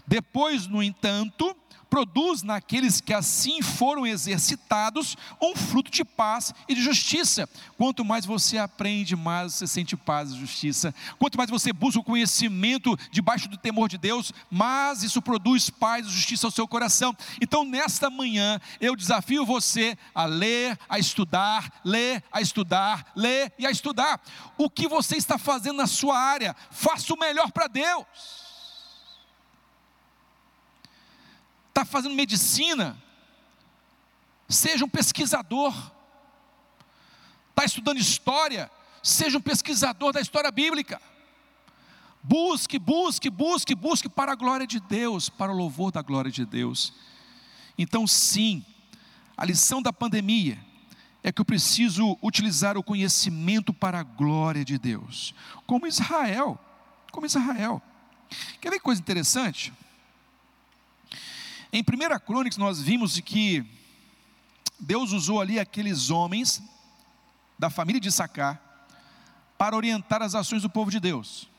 Depois, 0.08 0.66
no 0.66 0.82
entanto, 0.82 1.56
produz 1.90 2.44
naqueles 2.44 3.00
que 3.02 3.14
assim 3.14 3.62
foram 3.62 4.06
exercitados 4.06 5.16
um 5.42 5.56
fruto 5.56 5.92
de 5.92 6.04
paz 6.04 6.54
e 6.68 6.76
de 6.76 6.82
justiça. 6.82 7.48
Quanto 7.78 8.04
mais 8.04 8.26
você 8.26 8.58
aprende, 8.58 9.16
mais 9.16 9.54
você 9.54 9.68
sente 9.68 9.96
paz 9.96 10.32
e 10.32 10.40
justiça. 10.40 10.94
Quanto 11.18 11.38
mais 11.38 11.50
você 11.50 11.72
busca 11.72 12.00
o 12.00 12.04
conhecimento 12.04 12.98
debaixo 13.12 13.48
do 13.48 13.58
temor 13.58 13.88
de 13.90 13.98
Deus, 13.98 14.32
mais 14.50 15.04
isso 15.04 15.22
produz 15.22 15.70
paz 15.70 16.06
e 16.06 16.10
justiça 16.10 16.48
ao 16.48 16.52
seu 16.52 16.68
coração. 16.68 17.16
Então, 17.42 17.64
nesta 17.64 18.10
manhã, 18.10 18.60
eu 18.80 18.96
desafio 18.96 19.46
você 19.46 19.98
a 20.14 20.26
ler, 20.26 20.78
a 20.90 21.00
estudar, 21.00 21.82
ler, 21.84 22.24
a 22.32 22.42
estudar, 22.42 23.12
ler 23.16 23.54
e 23.58 23.66
a 23.66 23.72
estudar. 23.72 24.22
O 24.58 24.70
que 24.70 24.88
você 24.88 25.18
está 25.18 25.38
fazendo 25.38 25.78
na 25.78 25.88
sua 25.88 26.18
área, 26.18 26.56
faça 26.72 27.14
o 27.14 27.20
melhor 27.20 27.52
para 27.52 27.68
Deus. 27.68 28.45
Está 31.76 31.84
fazendo 31.84 32.16
medicina, 32.16 32.98
seja 34.48 34.86
um 34.86 34.90
pesquisador. 34.90 35.74
Está 37.50 37.66
estudando 37.66 37.98
história, 37.98 38.72
seja 39.04 39.38
um 39.38 39.42
pesquisador 39.42 40.14
da 40.14 40.22
história 40.22 40.50
bíblica. 40.52 41.02
Busque, 42.24 42.80
busque, 42.80 43.30
busque, 43.30 43.76
busque 43.76 44.08
para 44.08 44.32
a 44.32 44.36
glória 44.36 44.66
de 44.66 44.80
Deus, 44.80 45.28
para 45.28 45.52
o 45.52 45.56
louvor 45.56 45.92
da 45.92 46.02
glória 46.02 46.32
de 46.32 46.46
Deus. 46.46 46.94
Então, 47.78 48.08
sim, 48.08 48.66
a 49.36 49.44
lição 49.44 49.82
da 49.82 49.92
pandemia 49.92 50.58
é 51.22 51.32
que 51.32 51.42
eu 51.42 51.46
preciso 51.46 52.18
utilizar 52.22 52.78
o 52.78 52.84
conhecimento 52.84 53.74
para 53.74 54.00
a 54.00 54.04
glória 54.04 54.64
de 54.64 54.78
Deus, 54.78 55.36
como 55.68 55.88
Israel, 55.88 56.58
como 57.12 57.26
Israel. 57.26 57.82
Quer 58.62 58.70
ver 58.70 58.80
coisa 58.80 59.02
interessante? 59.02 59.74
Em 61.76 61.82
1 61.82 62.20
Crônicas 62.26 62.58
nós 62.58 62.82
vimos 62.82 63.20
que 63.20 63.66
Deus 64.80 65.12
usou 65.12 65.42
ali 65.42 65.60
aqueles 65.60 66.10
homens 66.10 66.64
da 67.60 67.70
família 67.70 68.00
de 68.00 68.10
Sacar 68.10 68.88
para 69.58 69.76
orientar 69.76 70.22
as 70.22 70.36
ações 70.36 70.62
do 70.62 70.70
povo 70.70 70.90
de 70.90 71.02
Deus. 71.02 71.50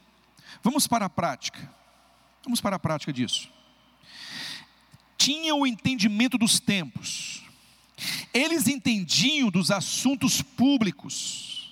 Vamos 0.63 0.87
para 0.87 1.05
a 1.05 1.11
prática. 1.11 1.71
Vamos 2.43 2.63
para 2.63 2.77
a 2.77 2.79
prática 2.79 3.13
disso. 3.13 3.51
Tinham 5.19 5.61
o 5.61 5.67
entendimento 5.67 6.39
dos 6.39 6.59
tempos. 6.59 7.43
Eles 8.33 8.69
entendiam 8.69 9.51
dos 9.51 9.71
assuntos 9.71 10.41
públicos. 10.41 11.71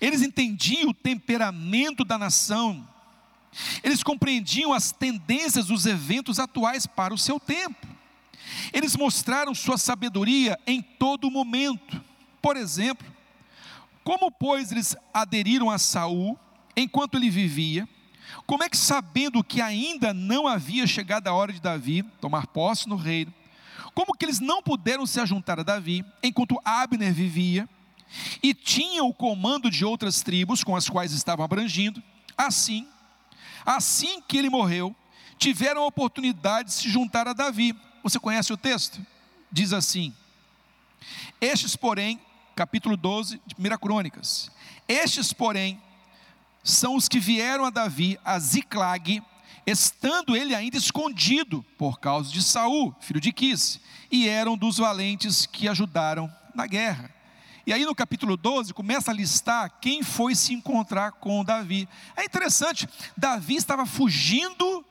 Eles 0.00 0.22
entendiam 0.22 0.90
o 0.90 0.94
temperamento 0.94 2.04
da 2.04 2.18
nação 2.18 2.84
eles 3.82 4.02
compreendiam 4.02 4.72
as 4.72 4.92
tendências 4.92 5.66
dos 5.66 5.86
eventos 5.86 6.38
atuais 6.38 6.86
para 6.86 7.14
o 7.14 7.18
seu 7.18 7.40
tempo. 7.40 7.86
Eles 8.72 8.96
mostraram 8.96 9.54
sua 9.54 9.78
sabedoria 9.78 10.58
em 10.66 10.80
todo 10.80 11.30
momento. 11.30 12.00
Por 12.40 12.56
exemplo, 12.56 13.06
como 14.04 14.30
pois 14.30 14.72
eles 14.72 14.96
aderiram 15.12 15.70
a 15.70 15.78
Saul 15.78 16.38
enquanto 16.76 17.16
ele 17.16 17.30
vivia? 17.30 17.88
Como 18.46 18.62
é 18.62 18.68
que 18.68 18.76
sabendo 18.76 19.42
que 19.42 19.60
ainda 19.60 20.14
não 20.14 20.46
havia 20.46 20.86
chegado 20.86 21.28
a 21.28 21.32
hora 21.32 21.52
de 21.52 21.60
Davi 21.60 22.02
tomar 22.20 22.46
posse 22.46 22.88
no 22.88 22.96
reino, 22.96 23.32
como 23.94 24.14
que 24.14 24.24
eles 24.24 24.38
não 24.40 24.62
puderam 24.62 25.06
se 25.06 25.20
ajuntar 25.20 25.58
a 25.58 25.62
Davi 25.62 26.04
enquanto 26.22 26.60
Abner 26.64 27.12
vivia 27.12 27.68
e 28.42 28.54
tinham 28.54 29.08
o 29.08 29.14
comando 29.14 29.70
de 29.70 29.84
outras 29.84 30.22
tribos 30.22 30.62
com 30.62 30.76
as 30.76 30.88
quais 30.88 31.12
estavam 31.12 31.44
abrangindo? 31.44 32.02
Assim, 32.36 32.86
Assim 33.64 34.20
que 34.22 34.36
ele 34.36 34.50
morreu, 34.50 34.94
tiveram 35.38 35.82
a 35.82 35.86
oportunidade 35.86 36.68
de 36.68 36.74
se 36.74 36.88
juntar 36.88 37.28
a 37.28 37.32
Davi. 37.32 37.74
Você 38.02 38.18
conhece 38.18 38.52
o 38.52 38.56
texto? 38.56 39.04
Diz 39.50 39.72
assim: 39.72 40.14
Estes, 41.40 41.76
porém, 41.76 42.20
capítulo 42.54 42.96
12 42.96 43.40
de 43.46 43.54
1 43.56 43.78
Crônicas, 43.78 44.50
estes, 44.86 45.32
porém, 45.32 45.80
são 46.62 46.96
os 46.96 47.08
que 47.08 47.20
vieram 47.20 47.64
a 47.64 47.70
Davi 47.70 48.18
a 48.24 48.38
Ziclag, 48.38 49.22
estando 49.66 50.36
ele 50.36 50.54
ainda 50.54 50.76
escondido 50.76 51.64
por 51.76 52.00
causa 52.00 52.30
de 52.32 52.42
Saul, 52.42 52.94
filho 53.00 53.20
de 53.20 53.32
Quis, 53.32 53.80
e 54.10 54.28
eram 54.28 54.56
dos 54.56 54.78
valentes 54.78 55.46
que 55.46 55.68
ajudaram 55.68 56.32
na 56.54 56.66
guerra. 56.66 57.17
E 57.68 57.72
aí 57.74 57.84
no 57.84 57.94
capítulo 57.94 58.34
12 58.34 58.72
começa 58.72 59.10
a 59.10 59.14
listar 59.14 59.78
quem 59.78 60.02
foi 60.02 60.34
se 60.34 60.54
encontrar 60.54 61.12
com 61.12 61.44
Davi. 61.44 61.86
É 62.16 62.24
interessante, 62.24 62.88
Davi 63.14 63.56
estava 63.56 63.84
fugindo 63.84 64.82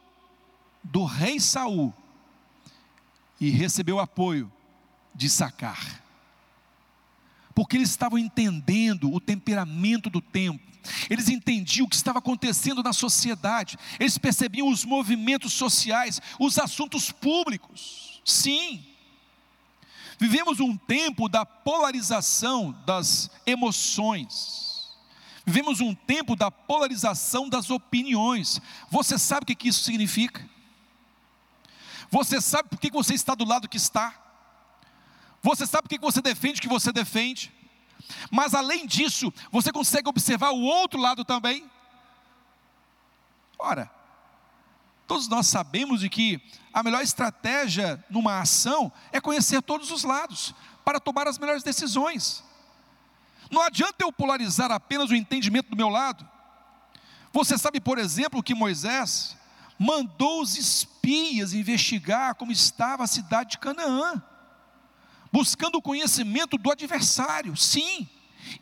do 0.84 1.04
rei 1.04 1.40
Saul 1.40 1.92
e 3.42 3.50
recebeu 3.50 4.00
apoio 4.00 4.54
de 5.16 5.28
Sacar. 5.28 6.04
Porque 7.56 7.78
eles 7.78 7.90
estavam 7.90 8.20
entendendo 8.20 9.12
o 9.12 9.20
temperamento 9.20 10.08
do 10.08 10.22
tempo. 10.22 10.64
Eles 11.10 11.30
entendiam 11.30 11.88
o 11.88 11.90
que 11.90 11.96
estava 11.96 12.20
acontecendo 12.20 12.84
na 12.84 12.94
sociedade. 12.94 13.76
Eles 14.00 14.20
percebiam 14.20 14.70
os 14.70 14.86
movimentos 14.86 15.52
sociais, 15.52 16.22
os 16.40 16.60
assuntos 16.60 17.12
públicos. 17.12 18.22
Sim, 18.24 18.86
Vivemos 20.18 20.60
um 20.60 20.76
tempo 20.76 21.30
da 21.30 21.46
polarização 21.46 22.72
das 22.86 23.30
emoções. 23.46 24.98
Vivemos 25.46 25.80
um 25.80 25.94
tempo 25.94 26.36
da 26.36 26.52
polarização 26.52 27.48
das 27.48 27.70
opiniões. 27.70 28.60
Você 28.90 29.18
sabe 29.18 29.44
o 29.44 29.56
que 29.56 29.70
isso 29.70 29.84
significa? 29.84 30.48
Você 32.10 32.42
sabe 32.42 32.70
por 32.70 32.80
que 32.80 32.92
você 32.92 33.14
está 33.14 33.36
do 33.36 33.46
lado 33.46 33.70
que 33.70 33.78
está? 33.78 34.28
você 35.48 35.66
sabe 35.66 35.86
o 35.86 35.90
que 35.90 36.00
você 36.00 36.22
defende, 36.22 36.60
o 36.60 36.62
que 36.62 36.68
você 36.68 36.92
defende, 36.92 37.54
mas 38.30 38.54
além 38.54 38.86
disso, 38.86 39.34
você 39.52 39.72
consegue 39.72 40.10
observar 40.10 40.52
o 40.52 40.62
outro 40.62 41.00
lado 41.00 41.24
também. 41.24 41.70
Ora, 43.58 43.90
todos 45.08 45.28
nós 45.28 45.48
sabemos 45.48 46.02
de 46.02 46.10
que 46.10 46.42
a 46.74 46.84
melhor 46.84 47.02
estratégia 47.02 48.04
numa 48.10 48.42
ação 48.42 48.92
é 49.12 49.22
conhecer 49.22 49.62
todos 49.62 49.90
os 49.90 50.04
lados, 50.04 50.54
para 50.84 51.00
tomar 51.00 51.28
as 51.28 51.38
melhores 51.38 51.64
decisões. 51.64 52.44
Não 53.50 53.62
adianta 53.62 53.96
eu 54.00 54.12
polarizar 54.12 54.72
apenas 54.72 55.10
o 55.10 55.16
entendimento 55.16 55.70
do 55.70 55.78
meu 55.78 55.90
lado. 55.90 56.28
Você 57.32 57.58
sabe, 57.58 57.80
por 57.80 57.98
exemplo, 57.98 58.44
que 58.44 58.54
Moisés 58.54 59.38
mandou 59.80 60.42
os 60.42 60.58
espias 60.58 61.54
investigar 61.54 62.36
como 62.36 62.52
estava 62.52 63.04
a 63.04 63.08
cidade 63.08 63.52
de 63.52 63.58
Canaã, 63.60 64.22
buscando 65.32 65.78
o 65.78 65.82
conhecimento 65.82 66.58
do 66.58 66.72
adversário. 66.72 67.56
Sim, 67.56 68.10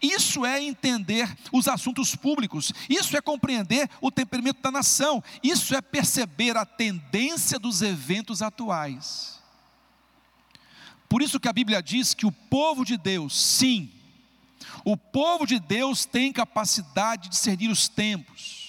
isso 0.02 0.46
é 0.46 0.62
entender 0.62 1.34
os 1.52 1.68
assuntos 1.68 2.16
públicos, 2.16 2.72
isso 2.90 3.16
é 3.16 3.22
compreender 3.22 3.90
o 4.02 4.12
temperamento 4.12 4.62
da 4.62 4.72
nação, 4.72 5.24
isso 5.44 5.76
é 5.76 5.82
perceber 5.82 6.58
a 6.58 6.66
tendência 6.66 7.60
dos 7.60 7.82
eventos 7.82 8.42
atuais. 8.42 9.42
Por 11.08 11.22
isso 11.22 11.40
que 11.40 11.48
a 11.48 11.54
Bíblia 11.54 11.82
diz 11.82 12.14
que 12.14 12.26
o 12.26 12.32
povo 12.32 12.84
de 12.84 12.98
Deus, 12.98 13.40
sim, 13.40 13.92
o 14.84 14.98
povo 14.98 15.46
de 15.46 15.60
Deus 15.60 16.06
tem 16.06 16.32
capacidade 16.32 17.24
de 17.24 17.30
discernir 17.30 17.70
os 17.70 17.88
tempos. 17.88 18.66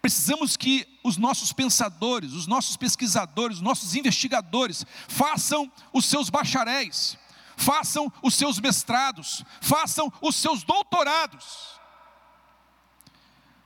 Precisamos 0.00 0.56
que 0.56 0.86
os 1.02 1.16
nossos 1.16 1.52
pensadores, 1.52 2.32
os 2.32 2.46
nossos 2.46 2.76
pesquisadores, 2.76 3.56
os 3.56 3.62
nossos 3.62 3.94
investigadores 3.94 4.84
façam 5.08 5.70
os 5.92 6.04
seus 6.04 6.28
bacharéis, 6.28 7.16
façam 7.56 8.12
os 8.22 8.34
seus 8.34 8.58
mestrados, 8.58 9.44
façam 9.60 10.12
os 10.20 10.36
seus 10.36 10.62
doutorados. 10.62 11.78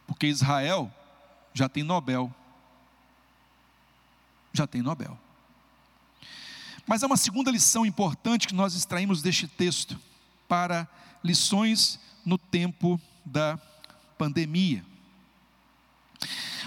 Porque 0.07 0.27
Israel 0.27 0.93
já 1.53 1.69
tem 1.69 1.83
Nobel. 1.83 2.35
Já 4.53 4.67
tem 4.67 4.83
Nobel. 4.83 5.19
Mas 6.87 7.03
há 7.03 7.07
uma 7.07 7.17
segunda 7.19 7.51
lição 7.51 7.85
importante 7.85 8.49
que 8.49 8.55
nós 8.55 8.75
extraímos 8.75 9.21
deste 9.21 9.47
texto 9.47 10.01
para 10.49 10.89
lições 11.23 12.01
no 12.25 12.39
tempo 12.39 12.99
da 13.25 13.59
pandemia. 14.17 14.85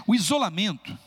O 0.05 0.13
isolamento, 0.13 0.97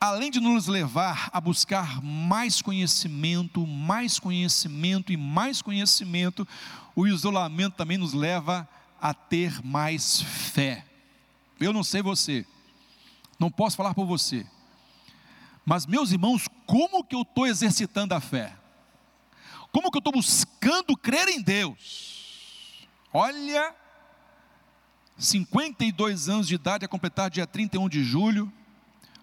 além 0.00 0.30
de 0.30 0.40
nos 0.40 0.66
levar 0.66 1.28
a 1.32 1.40
buscar 1.40 2.02
mais 2.02 2.62
conhecimento, 2.62 3.66
mais 3.66 4.18
conhecimento 4.18 5.12
e 5.12 5.16
mais 5.16 5.60
conhecimento, 5.60 6.46
o 6.94 7.06
isolamento 7.06 7.76
também 7.76 7.98
nos 7.98 8.12
leva 8.12 8.68
a 9.00 9.12
ter 9.12 9.64
mais 9.64 10.20
fé. 10.20 10.84
Eu 11.60 11.72
não 11.72 11.82
sei 11.82 12.02
você, 12.02 12.46
não 13.38 13.50
posso 13.50 13.76
falar 13.76 13.94
por 13.94 14.06
você, 14.06 14.46
mas 15.64 15.86
meus 15.86 16.12
irmãos, 16.12 16.48
como 16.66 17.04
que 17.04 17.14
eu 17.14 17.22
estou 17.22 17.46
exercitando 17.46 18.14
a 18.14 18.20
fé? 18.20 18.56
Como 19.70 19.90
que 19.90 19.98
eu 19.98 20.00
estou 20.00 20.12
buscando 20.12 20.96
crer 20.96 21.28
em 21.28 21.42
Deus? 21.42 22.88
Olha, 23.12 23.74
52 25.18 26.28
anos 26.28 26.48
de 26.48 26.54
idade 26.54 26.84
a 26.84 26.88
completar 26.88 27.28
dia 27.28 27.46
31 27.46 27.88
de 27.88 28.02
julho, 28.02 28.50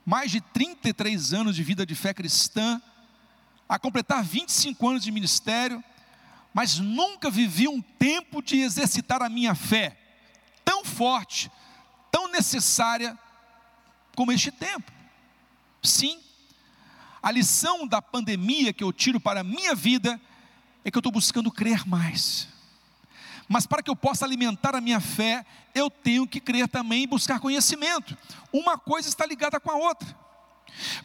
mais 0.05 0.29
de 0.29 0.39
33 0.39 1.33
anos 1.33 1.55
de 1.55 1.63
vida 1.63 1.85
de 1.85 1.95
fé 1.95 2.13
cristã, 2.13 2.81
a 3.67 3.79
completar 3.79 4.23
25 4.23 4.87
anos 4.87 5.03
de 5.03 5.11
ministério, 5.11 5.83
mas 6.53 6.77
nunca 6.77 7.29
vivi 7.29 7.67
um 7.67 7.81
tempo 7.81 8.41
de 8.41 8.57
exercitar 8.59 9.21
a 9.21 9.29
minha 9.29 9.55
fé 9.55 9.97
tão 10.63 10.85
forte, 10.85 11.51
tão 12.11 12.27
necessária 12.31 13.17
como 14.15 14.31
este 14.31 14.51
tempo. 14.51 14.91
Sim, 15.81 16.19
a 17.21 17.31
lição 17.31 17.87
da 17.87 18.01
pandemia 18.01 18.71
que 18.71 18.83
eu 18.83 18.93
tiro 18.93 19.19
para 19.19 19.41
a 19.41 19.43
minha 19.43 19.73
vida 19.73 20.21
é 20.83 20.91
que 20.91 20.97
eu 20.97 20.99
estou 20.99 21.11
buscando 21.11 21.51
crer 21.51 21.87
mais. 21.87 22.47
Mas 23.47 23.67
para 23.67 23.83
que 23.83 23.89
eu 23.89 23.95
possa 23.95 24.25
alimentar 24.25 24.75
a 24.75 24.81
minha 24.81 24.99
fé, 24.99 25.45
eu 25.73 25.89
tenho 25.89 26.27
que 26.27 26.39
crer 26.39 26.67
também 26.67 27.03
e 27.03 27.07
buscar 27.07 27.39
conhecimento. 27.39 28.17
Uma 28.51 28.77
coisa 28.77 29.07
está 29.07 29.25
ligada 29.25 29.59
com 29.59 29.71
a 29.71 29.75
outra. 29.75 30.15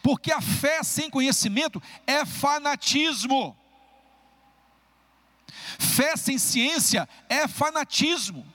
Porque 0.01 0.31
a 0.31 0.41
fé 0.41 0.83
sem 0.83 1.09
conhecimento 1.09 1.81
é 2.07 2.25
fanatismo. 2.25 3.55
Fé 5.77 6.15
sem 6.15 6.37
ciência 6.37 7.07
é 7.29 7.47
fanatismo. 7.47 8.45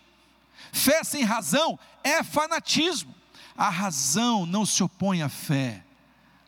Fé 0.72 1.02
sem 1.04 1.22
razão 1.22 1.78
é 2.02 2.22
fanatismo. 2.22 3.14
A 3.56 3.70
razão 3.70 4.44
não 4.44 4.66
se 4.66 4.82
opõe 4.82 5.22
à 5.22 5.28
fé, 5.30 5.82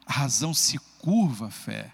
a 0.04 0.12
razão 0.12 0.52
se 0.52 0.78
curva 0.98 1.46
à 1.46 1.50
fé. 1.50 1.90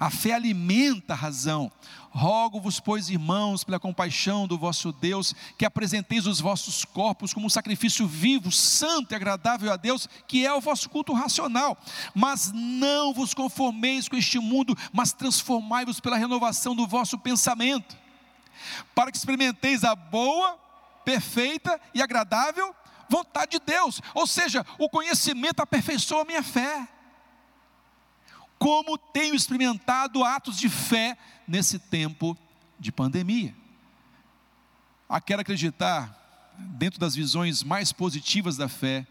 A 0.00 0.10
fé 0.10 0.32
alimenta 0.32 1.12
a 1.12 1.16
razão. 1.16 1.70
Rogo-vos, 2.10 2.80
pois, 2.80 3.10
irmãos, 3.10 3.62
pela 3.64 3.78
compaixão 3.78 4.46
do 4.46 4.58
vosso 4.58 4.92
Deus, 4.92 5.34
que 5.56 5.64
apresenteis 5.64 6.26
os 6.26 6.40
vossos 6.40 6.84
corpos 6.84 7.34
como 7.34 7.46
um 7.46 7.50
sacrifício 7.50 8.06
vivo, 8.06 8.50
santo 8.50 9.12
e 9.12 9.14
agradável 9.14 9.72
a 9.72 9.76
Deus, 9.76 10.08
que 10.26 10.46
é 10.46 10.52
o 10.52 10.60
vosso 10.60 10.88
culto 10.88 11.12
racional. 11.12 11.76
Mas 12.14 12.50
não 12.52 13.12
vos 13.12 13.34
conformeis 13.34 14.08
com 14.08 14.16
este 14.16 14.38
mundo, 14.38 14.76
mas 14.92 15.12
transformai-vos 15.12 16.00
pela 16.00 16.16
renovação 16.16 16.74
do 16.74 16.86
vosso 16.86 17.18
pensamento, 17.18 17.96
para 18.94 19.10
que 19.10 19.18
experimenteis 19.18 19.84
a 19.84 19.94
boa, 19.94 20.58
perfeita 21.04 21.80
e 21.94 22.02
agradável 22.02 22.74
vontade 23.08 23.52
de 23.52 23.60
Deus. 23.60 24.00
Ou 24.14 24.26
seja, 24.26 24.64
o 24.78 24.88
conhecimento 24.88 25.60
aperfeiçoa 25.60 26.22
a 26.22 26.24
minha 26.24 26.42
fé 26.42 26.88
como 28.58 28.98
tenho 28.98 29.34
experimentado 29.34 30.24
atos 30.24 30.58
de 30.58 30.68
fé 30.68 31.16
nesse 31.46 31.78
tempo 31.78 32.36
de 32.78 32.90
pandemia. 32.90 33.54
Ah, 35.08 35.20
quero 35.20 35.40
acreditar, 35.40 36.54
dentro 36.58 36.98
das 36.98 37.14
visões 37.14 37.62
mais 37.62 37.92
positivas 37.92 38.56
da 38.56 38.68
fé, 38.68 39.06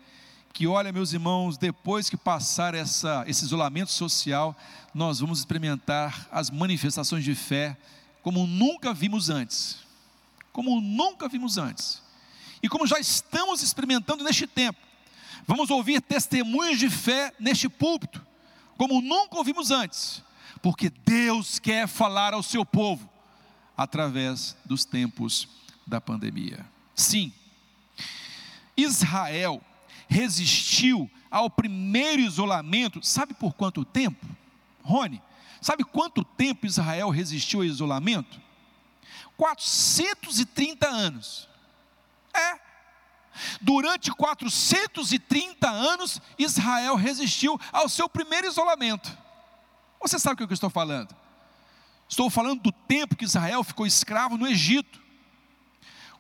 que 0.54 0.68
olha, 0.68 0.92
meus 0.92 1.14
irmãos, 1.14 1.58
depois 1.58 2.10
que 2.10 2.18
passar 2.18 2.74
essa, 2.74 3.24
esse 3.28 3.46
isolamento 3.46 3.92
social, 3.92 4.56
nós 4.94 5.20
vamos 5.20 5.40
experimentar 5.40 6.28
as 6.32 6.50
manifestações 6.50 7.24
de 7.24 7.34
fé 7.36 7.78
como 8.22 8.46
nunca 8.46 8.94
vimos 8.94 9.30
antes. 9.30 9.78
Como 10.52 10.82
nunca 10.82 11.30
vimos 11.30 11.58
antes. 11.58 12.02
E 12.62 12.68
como 12.68 12.88
já 12.88 13.00
estamos 13.00 13.62
experimentando 13.62 14.24
neste 14.24 14.48
tempo. 14.48 14.80
Vamos 15.46 15.70
ouvir 15.70 16.02
testemunhos 16.02 16.80
de 16.80 16.90
fé 16.90 17.34
neste 17.40 17.70
púlpito 17.70 18.27
como 18.78 19.02
nunca 19.02 19.38
ouvimos 19.38 19.72
antes, 19.72 20.24
porque 20.62 20.90
Deus 20.90 21.60
quer 21.60 21.88
falar 21.88 22.34
ao 22.34 22.44
seu 22.44 22.66
povo 22.66 23.10
através 23.76 24.56
dos 24.66 24.86
tempos 24.86 25.48
da 25.86 26.00
pandemia. 26.00 26.66
Sim, 26.96 27.34
Israel 28.76 29.62
resistiu 30.08 31.10
ao 31.30 31.50
primeiro 31.50 32.22
isolamento, 32.22 33.04
sabe 33.04 33.34
por 33.34 33.54
quanto 33.54 33.84
tempo? 33.84 34.26
Rony, 34.84 35.22
sabe 35.62 35.84
quanto 35.84 36.24
tempo 36.24 36.66
Israel 36.66 37.10
resistiu 37.10 37.60
ao 37.60 37.66
isolamento? 37.66 38.40
430 39.36 40.88
anos. 40.88 41.50
É, 42.34 42.60
Durante 43.62 44.12
430 44.12 45.70
anos, 45.70 46.22
Israel 46.38 46.96
resistiu 46.96 47.60
ao 47.72 47.90
seu 47.90 48.08
primeiro 48.10 48.48
isolamento. 48.48 49.16
Você 50.02 50.20
sabe 50.20 50.34
o 50.36 50.38
que 50.48 50.52
eu 50.52 50.54
estou 50.54 50.70
falando? 50.70 51.16
Estou 52.08 52.30
falando 52.30 52.62
do 52.62 52.72
tempo 52.72 53.16
que 53.16 53.26
Israel 53.26 53.64
ficou 53.64 53.86
escravo 53.86 54.38
no 54.38 54.48
Egito. 54.48 55.02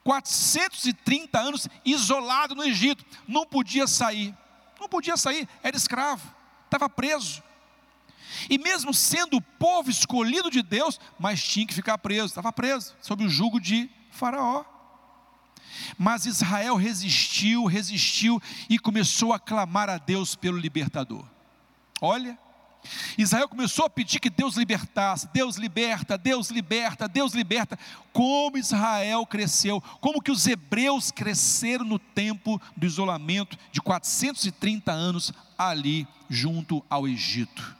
430 0.03 1.37
anos 1.37 1.67
isolado 1.83 2.55
no 2.55 2.63
Egito, 2.63 3.05
não 3.27 3.45
podia 3.45 3.85
sair, 3.85 4.33
não 4.79 4.87
podia 4.87 5.17
sair, 5.17 5.49
era 5.61 5.75
escravo, 5.75 6.33
estava 6.63 6.89
preso. 6.89 7.43
E 8.49 8.57
mesmo 8.57 8.93
sendo 8.93 9.37
o 9.37 9.41
povo 9.41 9.89
escolhido 9.89 10.49
de 10.49 10.61
Deus, 10.61 10.99
mas 11.19 11.43
tinha 11.43 11.67
que 11.67 11.73
ficar 11.73 11.97
preso, 11.97 12.27
estava 12.27 12.53
preso, 12.53 12.95
sob 13.01 13.25
o 13.25 13.29
jugo 13.29 13.59
de 13.59 13.89
Faraó. 14.09 14.63
Mas 15.97 16.25
Israel 16.25 16.75
resistiu, 16.75 17.65
resistiu 17.65 18.41
e 18.69 18.77
começou 18.79 19.33
a 19.33 19.39
clamar 19.39 19.89
a 19.89 19.97
Deus 19.97 20.35
pelo 20.35 20.57
libertador. 20.57 21.25
Olha, 22.01 22.37
Israel 23.17 23.49
começou 23.49 23.85
a 23.85 23.89
pedir 23.89 24.19
que 24.19 24.29
Deus 24.29 24.55
libertasse, 24.55 25.27
Deus 25.33 25.57
liberta, 25.57 26.17
Deus 26.17 26.49
liberta, 26.49 27.07
Deus 27.07 27.33
liberta. 27.33 27.77
Como 28.13 28.57
Israel 28.57 29.25
cresceu, 29.25 29.81
como 29.99 30.21
que 30.21 30.31
os 30.31 30.47
hebreus 30.47 31.11
cresceram 31.11 31.85
no 31.85 31.99
tempo 31.99 32.61
do 32.75 32.85
isolamento 32.85 33.57
de 33.71 33.81
430 33.81 34.91
anos 34.91 35.33
ali 35.57 36.07
junto 36.29 36.83
ao 36.89 37.07
Egito. 37.07 37.75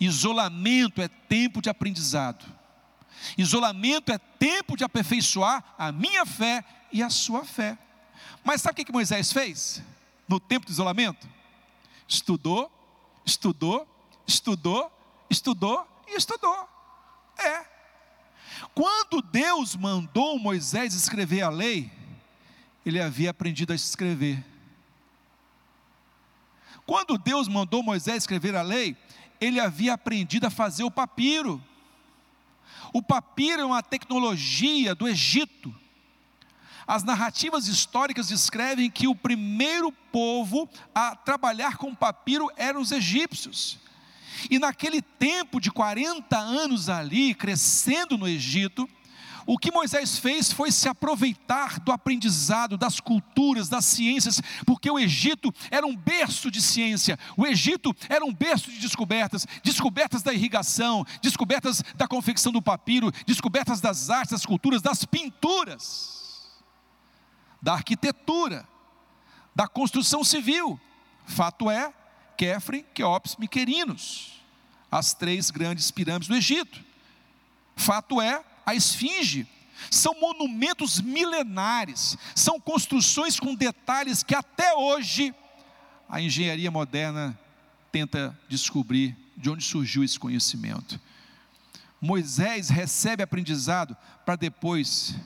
Isolamento 0.00 1.00
é 1.00 1.08
tempo 1.08 1.62
de 1.62 1.70
aprendizado. 1.70 2.44
Isolamento 3.38 4.10
é 4.10 4.18
tempo 4.18 4.76
de 4.76 4.82
aperfeiçoar 4.82 5.62
a 5.78 5.92
minha 5.92 6.26
fé 6.26 6.64
e 6.92 7.02
a 7.02 7.10
sua 7.10 7.44
fé. 7.44 7.78
Mas 8.44 8.60
sabe 8.60 8.82
o 8.82 8.84
que 8.84 8.92
Moisés 8.92 9.32
fez 9.32 9.82
no 10.28 10.38
tempo 10.38 10.66
de 10.66 10.72
isolamento? 10.72 11.28
Estudou, 12.06 12.70
estudou, 13.24 13.86
estudou, 14.26 14.92
estudou 15.30 15.86
e 16.08 16.16
estudou. 16.16 16.68
É. 17.38 17.64
Quando 18.74 19.22
Deus 19.22 19.74
mandou 19.74 20.38
Moisés 20.38 20.94
escrever 20.94 21.42
a 21.42 21.48
lei, 21.48 21.90
ele 22.84 23.00
havia 23.00 23.30
aprendido 23.30 23.72
a 23.72 23.76
escrever. 23.76 24.44
Quando 26.84 27.16
Deus 27.16 27.48
mandou 27.48 27.82
Moisés 27.82 28.24
escrever 28.24 28.56
a 28.56 28.62
lei, 28.62 28.96
ele 29.40 29.60
havia 29.60 29.94
aprendido 29.94 30.46
a 30.46 30.50
fazer 30.50 30.84
o 30.84 30.90
papiro. 30.90 31.62
O 32.92 33.02
papiro 33.02 33.62
é 33.62 33.64
uma 33.64 33.82
tecnologia 33.82 34.94
do 34.94 35.08
Egito. 35.08 35.74
As 36.86 37.02
narrativas 37.02 37.68
históricas 37.68 38.28
descrevem 38.28 38.90
que 38.90 39.06
o 39.06 39.14
primeiro 39.14 39.92
povo 40.10 40.68
a 40.94 41.14
trabalhar 41.14 41.76
com 41.76 41.94
papiro 41.94 42.50
eram 42.56 42.80
os 42.80 42.92
egípcios. 42.92 43.78
E 44.50 44.58
naquele 44.58 45.00
tempo 45.00 45.60
de 45.60 45.70
40 45.70 46.36
anos 46.36 46.88
ali, 46.88 47.34
crescendo 47.34 48.18
no 48.18 48.26
Egito, 48.26 48.88
o 49.46 49.58
que 49.58 49.72
Moisés 49.72 50.18
fez 50.18 50.52
foi 50.52 50.70
se 50.70 50.88
aproveitar 50.88 51.80
do 51.80 51.92
aprendizado, 51.92 52.76
das 52.76 53.00
culturas, 53.00 53.68
das 53.68 53.84
ciências, 53.84 54.40
porque 54.64 54.90
o 54.90 54.98
Egito 54.98 55.52
era 55.70 55.86
um 55.86 55.96
berço 55.96 56.50
de 56.50 56.62
ciência, 56.62 57.18
o 57.36 57.46
Egito 57.46 57.94
era 58.08 58.24
um 58.24 58.32
berço 58.32 58.70
de 58.70 58.78
descobertas 58.78 59.46
descobertas 59.62 60.22
da 60.22 60.32
irrigação, 60.32 61.04
descobertas 61.20 61.82
da 61.96 62.06
confecção 62.06 62.52
do 62.52 62.62
papiro, 62.62 63.10
descobertas 63.26 63.80
das 63.80 64.10
artes, 64.10 64.32
das 64.32 64.46
culturas, 64.46 64.80
das 64.80 65.04
pinturas, 65.04 66.21
da 67.62 67.74
arquitetura, 67.74 68.68
da 69.54 69.68
construção 69.68 70.24
civil. 70.24 70.78
Fato 71.24 71.70
é, 71.70 71.92
Kefren, 72.36 72.84
Queops, 72.92 73.36
Miquerinos, 73.36 74.42
as 74.90 75.14
três 75.14 75.50
grandes 75.50 75.90
pirâmides 75.92 76.28
do 76.28 76.34
Egito. 76.34 76.82
Fato 77.76 78.20
é, 78.20 78.42
a 78.66 78.74
esfinge. 78.74 79.46
São 79.90 80.14
monumentos 80.20 81.00
milenares, 81.00 82.16
são 82.36 82.60
construções 82.60 83.40
com 83.40 83.54
detalhes 83.54 84.22
que 84.22 84.34
até 84.34 84.74
hoje 84.74 85.34
a 86.08 86.20
engenharia 86.20 86.70
moderna 86.70 87.38
tenta 87.90 88.38
descobrir 88.48 89.16
de 89.36 89.50
onde 89.50 89.64
surgiu 89.64 90.04
esse 90.04 90.18
conhecimento. 90.18 91.00
Moisés 92.00 92.68
recebe 92.68 93.22
aprendizado 93.22 93.96
para 94.24 94.36
depois 94.36 95.16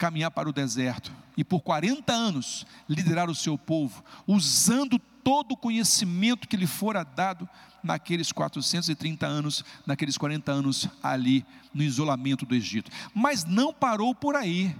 caminhar 0.00 0.30
para 0.30 0.48
o 0.48 0.52
deserto 0.52 1.12
e 1.36 1.44
por 1.44 1.60
40 1.60 2.10
anos 2.10 2.66
liderar 2.88 3.28
o 3.28 3.34
seu 3.34 3.58
povo, 3.58 4.02
usando 4.26 4.98
todo 4.98 5.52
o 5.52 5.56
conhecimento 5.56 6.48
que 6.48 6.56
lhe 6.56 6.66
fora 6.66 7.04
dado 7.04 7.46
naqueles 7.82 8.32
430 8.32 9.26
anos, 9.26 9.62
naqueles 9.86 10.16
40 10.16 10.50
anos 10.50 10.88
ali 11.02 11.44
no 11.74 11.82
isolamento 11.82 12.46
do 12.46 12.54
Egito. 12.54 12.90
Mas 13.14 13.44
não 13.44 13.74
parou 13.74 14.14
por 14.14 14.36
aí. 14.36 14.74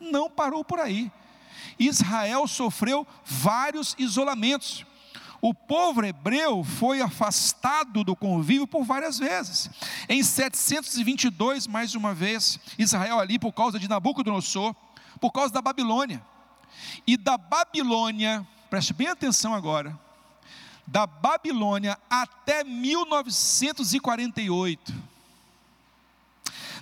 Não 0.00 0.28
parou 0.28 0.64
por 0.64 0.80
aí. 0.80 1.10
Israel 1.78 2.48
sofreu 2.48 3.06
vários 3.24 3.94
isolamentos. 3.96 4.84
O 5.40 5.54
povo 5.54 6.04
hebreu 6.04 6.64
foi 6.64 7.00
afastado 7.00 8.02
do 8.02 8.16
convívio 8.16 8.66
por 8.66 8.82
várias 8.84 9.18
vezes. 9.18 9.70
Em 10.08 10.20
722, 10.22 11.68
mais 11.68 11.94
uma 11.94 12.12
vez, 12.12 12.58
Israel 12.76 13.20
ali 13.20 13.38
por 13.38 13.52
causa 13.52 13.78
de 13.78 13.88
Nabucodonosor, 13.88 14.74
por 15.20 15.30
causa 15.30 15.54
da 15.54 15.62
Babilônia. 15.62 16.20
E 17.06 17.16
da 17.16 17.38
Babilônia, 17.38 18.44
preste 18.68 18.92
bem 18.92 19.06
atenção 19.06 19.54
agora, 19.54 19.96
da 20.86 21.06
Babilônia 21.06 21.96
até 22.10 22.64
1948. 22.64 24.92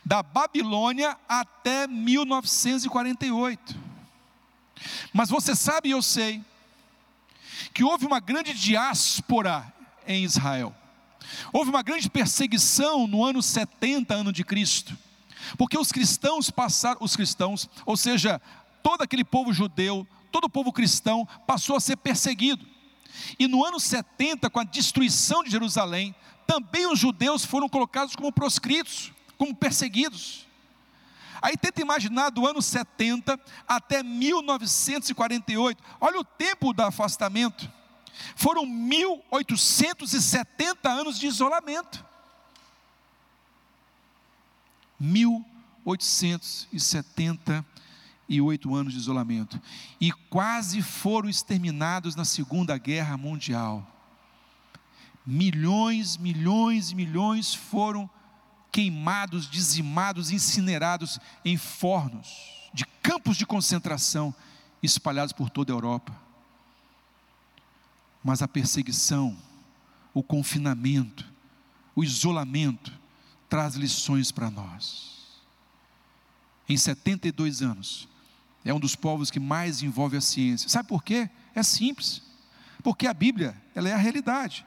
Da 0.05 0.23
Babilônia 0.23 1.15
até 1.29 1.87
1948. 1.87 3.77
Mas 5.13 5.29
você 5.29 5.55
sabe 5.55 5.91
eu 5.91 6.01
sei 6.01 6.43
que 7.77 7.85
houve 7.85 8.07
uma 8.07 8.21
grande 8.21 8.55
diáspora 8.55 9.71
em 10.09 10.25
Israel. 10.25 10.75
Houve 11.53 11.69
uma 11.69 11.83
grande 11.83 12.09
perseguição 12.09 13.07
no 13.07 13.23
ano 13.23 13.43
70 13.43 14.15
ano 14.15 14.33
de 14.33 14.43
Cristo. 14.43 14.97
Porque 15.59 15.77
os 15.77 15.93
cristãos 15.93 16.51
passaram, 16.51 16.97
os 17.03 17.15
cristãos, 17.15 17.69
ou 17.85 17.95
seja, 17.95 18.41
todo 18.83 19.03
aquele 19.03 19.23
povo 19.23 19.53
judeu, 19.53 20.09
todo 20.33 20.47
o 20.47 20.51
povo 20.51 20.73
cristão 20.73 21.29
passou 21.47 21.77
a 21.77 21.81
ser 21.81 21.99
perseguido. 21.99 22.67
E 23.39 23.47
no 23.47 23.63
ano 23.63 23.79
70, 23.79 24.49
com 24.49 24.61
a 24.61 24.65
destruição 24.65 25.45
de 25.45 25.51
Jerusalém, 25.51 26.15
também 26.47 26.91
os 26.91 26.99
judeus 26.99 27.45
foram 27.45 27.69
colocados 27.69 28.17
como 28.17 28.33
proscritos, 28.33 29.13
como 29.37 29.55
perseguidos. 29.55 30.46
Aí 31.41 31.57
tenta 31.57 31.81
imaginar 31.81 32.31
do 32.31 32.47
ano 32.47 32.63
70 32.63 33.41
até 33.67 34.01
1948. 34.03 35.83
Olha 36.01 36.21
o 36.21 36.25
tempo 36.25 36.73
do 36.73 36.83
afastamento. 36.83 37.69
Foram 38.35 38.65
1870 38.67 40.89
anos 40.89 41.19
de 41.19 41.27
isolamento. 41.27 42.03
1870 44.99 47.65
e 48.29 48.41
oito 48.41 48.75
anos 48.75 48.93
de 48.93 48.99
isolamento. 48.99 49.61
E 50.01 50.11
quase 50.11 50.83
foram 50.83 51.29
exterminados 51.29 52.17
na 52.17 52.25
Segunda 52.25 52.77
Guerra 52.77 53.17
Mundial. 53.17 53.87
Milhões, 55.25 56.17
milhões 56.17 56.91
e 56.91 56.95
milhões 56.95 57.55
foram 57.55 58.11
queimados, 58.77 59.49
dizimados, 59.49 60.31
incinerados 60.31 61.19
em 61.43 61.57
fornos 61.57 62.69
de 62.75 62.85
campos 63.03 63.39
de 63.39 63.47
concentração 63.47 64.35
espalhados 64.83 65.33
por 65.33 65.49
toda 65.49 65.73
a 65.73 65.77
Europa. 65.77 66.15
Mas 68.23 68.43
a 68.43 68.49
perseguição, 68.49 69.35
o 70.13 70.23
confinamento, 70.23 71.25
o 71.95 72.05
isolamento 72.05 72.93
traz 73.49 73.77
lições 73.77 74.31
para 74.31 74.51
nós. 74.51 75.41
Em 76.69 76.77
72 76.77 77.63
anos, 77.63 78.07
é 78.63 78.75
um 78.75 78.81
dos 78.81 78.95
povos 78.95 79.31
que 79.31 79.41
mais 79.41 79.83
envolve 79.83 80.19
a 80.19 80.21
ciência. 80.21 80.69
Sabe 80.69 80.87
por 80.87 81.03
quê? 81.03 81.31
É 81.55 81.63
simples. 81.63 82.21
Porque 82.83 83.07
a 83.07 83.15
Bíblia, 83.15 83.57
ela 83.75 83.89
é 83.89 83.95
a 83.95 83.97
realidade. 83.97 84.67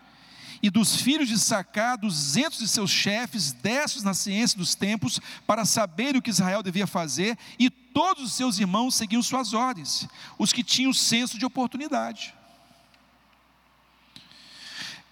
E 0.61 0.69
dos 0.69 0.95
filhos 0.95 1.29
de 1.29 1.39
Sacá, 1.39 1.95
duzentos 1.95 2.59
de 2.59 2.67
seus 2.67 2.91
chefes, 2.91 3.53
destos 3.53 4.03
na 4.03 4.13
ciência 4.13 4.57
dos 4.57 4.75
tempos, 4.75 5.19
para 5.47 5.63
saber 5.63 6.15
o 6.15 6.21
que 6.21 6.29
Israel 6.29 6.61
devia 6.61 6.85
fazer, 6.85 7.37
e 7.57 7.69
todos 7.69 8.23
os 8.23 8.33
seus 8.33 8.59
irmãos 8.59 8.95
seguiam 8.95 9.23
suas 9.23 9.53
ordens, 9.53 10.07
os 10.37 10.51
que 10.51 10.63
tinham 10.63 10.93
senso 10.93 11.37
de 11.37 11.45
oportunidade. 11.45 12.33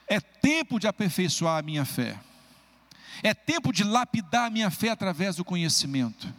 É 0.08 0.20
tempo 0.20 0.80
de 0.80 0.88
aperfeiçoar 0.88 1.60
a 1.60 1.62
minha 1.62 1.86
fé. 1.86 2.18
É 3.24 3.34
tempo 3.34 3.74
de 3.74 3.84
lapidar 3.84 4.48
a 4.48 4.50
minha 4.50 4.70
fé 4.70 4.90
através 4.90 5.36
do 5.36 5.46
conhecimento. 5.46 6.34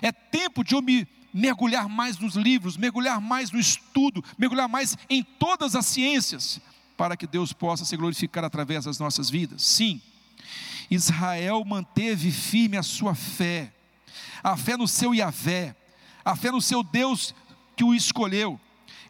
É 0.00 0.12
tempo 0.12 0.64
de 0.64 0.74
eu 0.74 0.80
me 0.80 1.06
mergulhar 1.32 1.88
mais 1.88 2.18
nos 2.18 2.34
livros, 2.34 2.76
mergulhar 2.76 3.20
mais 3.20 3.50
no 3.50 3.58
estudo, 3.58 4.24
mergulhar 4.38 4.68
mais 4.68 4.96
em 5.08 5.22
todas 5.22 5.76
as 5.76 5.86
ciências, 5.86 6.60
para 7.00 7.16
que 7.16 7.26
Deus 7.26 7.50
possa 7.50 7.86
se 7.86 7.96
glorificar 7.96 8.44
através 8.44 8.84
das 8.84 8.98
nossas 8.98 9.30
vidas. 9.30 9.62
Sim, 9.62 10.02
Israel 10.90 11.64
manteve 11.64 12.30
firme 12.30 12.76
a 12.76 12.82
sua 12.82 13.14
fé, 13.14 13.72
a 14.42 14.54
fé 14.54 14.76
no 14.76 14.86
seu 14.86 15.14
Yahvé, 15.14 15.74
a 16.22 16.36
fé 16.36 16.50
no 16.50 16.60
seu 16.60 16.82
Deus 16.82 17.34
que 17.74 17.82
o 17.82 17.94
escolheu. 17.94 18.60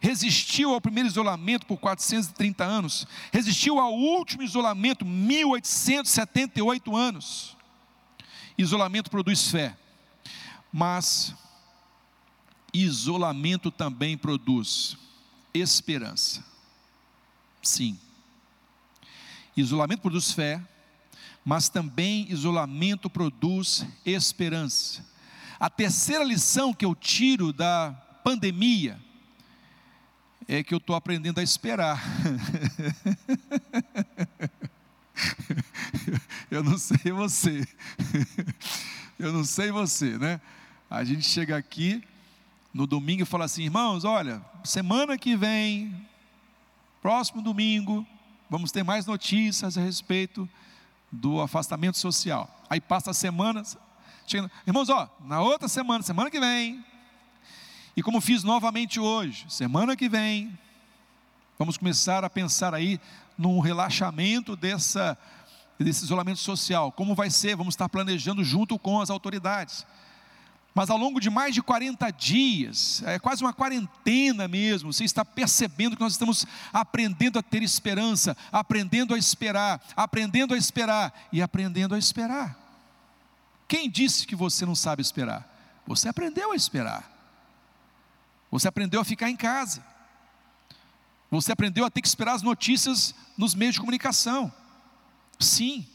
Resistiu 0.00 0.72
ao 0.72 0.81
primeiro 0.81 1.09
isolamento 1.09 1.66
por 1.66 1.79
430 1.79 2.62
anos, 2.62 3.09
resistiu 3.33 3.81
ao 3.81 3.92
último 3.92 4.44
isolamento, 4.44 5.05
1878 5.05 6.94
anos. 6.94 7.57
Isolamento 8.57 9.11
produz 9.11 9.48
fé, 9.50 9.76
mas 10.72 11.35
isolamento 12.72 13.68
também 13.68 14.16
produz 14.16 14.96
esperança. 15.53 16.49
Sim. 17.62 17.99
Isolamento 19.57 20.01
produz 20.03 20.33
fé, 20.33 20.61
mas 21.44 21.68
também 21.68 22.27
isolamento 22.31 23.11
produz 23.11 23.87
esperança. 24.05 25.05
A 25.59 25.68
terceira 25.68 26.25
lição 26.25 26.73
que 26.73 26.85
eu 26.85 26.94
tiro 26.94 27.53
da 27.53 27.92
pandemia 28.25 28.99
é 30.49 30.62
que 30.62 30.73
eu 30.75 30.79
estou 30.79 30.96
aprendendo 30.96 31.38
a 31.38 31.42
esperar. 31.42 32.03
Eu 36.51 36.64
não 36.64 36.77
sei 36.77 37.12
você. 37.12 37.66
Eu 39.18 39.33
não 39.33 39.44
sei 39.44 39.70
você, 39.70 40.18
né? 40.18 40.40
A 40.90 41.05
gente 41.05 41.23
chega 41.23 41.57
aqui 41.57 42.03
no 42.75 42.87
domingo 42.87 43.23
e 43.23 43.27
fala 43.27 43.44
assim, 43.44 43.62
irmãos, 43.62 44.05
olha, 44.05 44.42
semana 44.64 45.16
que 45.16 45.37
vem, 45.37 45.94
próximo 47.00 47.40
domingo, 47.40 48.06
vamos 48.48 48.70
ter 48.70 48.82
mais 48.82 49.06
notícias 49.06 49.78
a 49.78 49.80
respeito 49.80 50.48
do 51.10 51.40
afastamento 51.40 51.98
social. 51.98 52.48
Aí 52.68 52.80
passa 52.80 53.10
a 53.10 53.14
semana, 53.14 53.62
chega, 54.26 54.50
irmãos, 54.66 54.88
ó, 54.88 55.08
na 55.24 55.40
outra 55.40 55.68
semana, 55.68 56.02
semana 56.02 56.30
que 56.30 56.38
vem, 56.38 56.84
e 57.96 58.02
como 58.02 58.20
fiz 58.20 58.44
novamente 58.44 59.00
hoje, 59.00 59.46
semana 59.48 59.96
que 59.96 60.08
vem, 60.08 60.56
vamos 61.58 61.76
começar 61.76 62.24
a 62.24 62.30
pensar 62.30 62.74
aí 62.74 63.00
num 63.36 63.60
relaxamento 63.60 64.54
dessa 64.54 65.16
desse 65.78 66.04
isolamento 66.04 66.38
social. 66.38 66.92
Como 66.92 67.14
vai 67.14 67.30
ser? 67.30 67.56
Vamos 67.56 67.72
estar 67.72 67.88
planejando 67.88 68.44
junto 68.44 68.78
com 68.78 69.00
as 69.00 69.08
autoridades. 69.08 69.86
Mas 70.74 70.88
ao 70.88 70.96
longo 70.96 71.20
de 71.20 71.28
mais 71.28 71.54
de 71.54 71.62
40 71.62 72.11
dias, 72.12 73.02
é 73.04 73.18
quase 73.18 73.42
uma 73.42 73.52
quarentena 73.52 74.46
mesmo, 74.46 74.92
você 74.92 75.04
está 75.04 75.24
percebendo 75.24 75.96
que 75.96 76.02
nós 76.02 76.12
estamos 76.12 76.46
aprendendo 76.72 77.38
a 77.38 77.42
ter 77.42 77.62
esperança, 77.62 78.37
aprendendo 78.52 79.14
a 79.14 79.18
esperar, 79.18 79.83
aprendendo 79.96 80.54
a 80.54 80.56
esperar 80.56 81.28
e 81.33 81.42
aprendendo 81.42 81.94
a 81.94 81.98
esperar. 81.98 82.56
Quem 83.66 83.90
disse 83.90 84.26
que 84.26 84.37
você 84.37 84.64
não 84.64 84.74
sabe 84.74 85.02
esperar? 85.02 85.48
Você 85.87 86.09
aprendeu 86.09 86.52
a 86.52 86.56
esperar. 86.56 87.11
Você 88.50 88.68
aprendeu 88.68 89.00
a 89.00 89.04
ficar 89.04 89.28
em 89.30 89.37
casa. 89.37 89.85
Você 91.30 91.52
aprendeu 91.52 91.85
a 91.85 91.90
ter 91.90 92.00
que 92.00 92.09
esperar 92.09 92.35
as 92.35 92.42
notícias 92.42 93.14
nos 93.37 93.54
meios 93.54 93.74
de 93.74 93.80
comunicação. 93.80 94.52
Sim. 95.38 95.87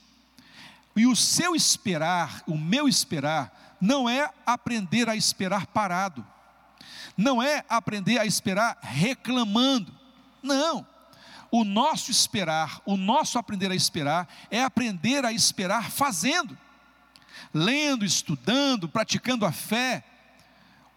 E 0.96 1.06
o 1.06 1.16
seu 1.16 1.54
esperar, 1.54 2.44
o 2.48 2.58
meu 2.58 2.88
esperar, 2.88 3.65
não 3.86 4.10
é 4.10 4.32
aprender 4.46 5.08
a 5.08 5.16
esperar 5.16 5.68
parado. 5.68 6.26
Não 7.16 7.42
é 7.42 7.64
aprender 7.70 8.20
a 8.20 8.26
esperar 8.26 8.78
reclamando. 8.82 9.94
Não. 10.42 10.86
O 11.52 11.64
nosso 11.64 12.10
esperar, 12.10 12.82
o 12.86 12.98
nosso 12.98 13.38
aprender 13.38 13.72
a 13.72 13.76
esperar, 13.76 14.28
é 14.50 14.62
aprender 14.64 15.24
a 15.24 15.32
esperar 15.32 15.92
fazendo, 15.92 16.58
lendo, 17.54 18.04
estudando, 18.04 18.90
praticando 18.90 19.46
a 19.46 19.52
fé, 19.52 20.04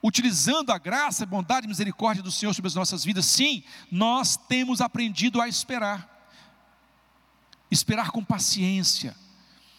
utilizando 0.02 0.72
a 0.72 0.78
graça, 0.78 1.26
bondade 1.26 1.66
e 1.66 1.68
misericórdia 1.68 2.22
do 2.22 2.32
Senhor 2.32 2.54
sobre 2.54 2.68
as 2.68 2.74
nossas 2.74 3.04
vidas. 3.04 3.26
Sim, 3.26 3.62
nós 3.92 4.36
temos 4.36 4.80
aprendido 4.80 5.40
a 5.40 5.46
esperar 5.46 6.16
esperar 7.70 8.10
com 8.10 8.24
paciência, 8.24 9.14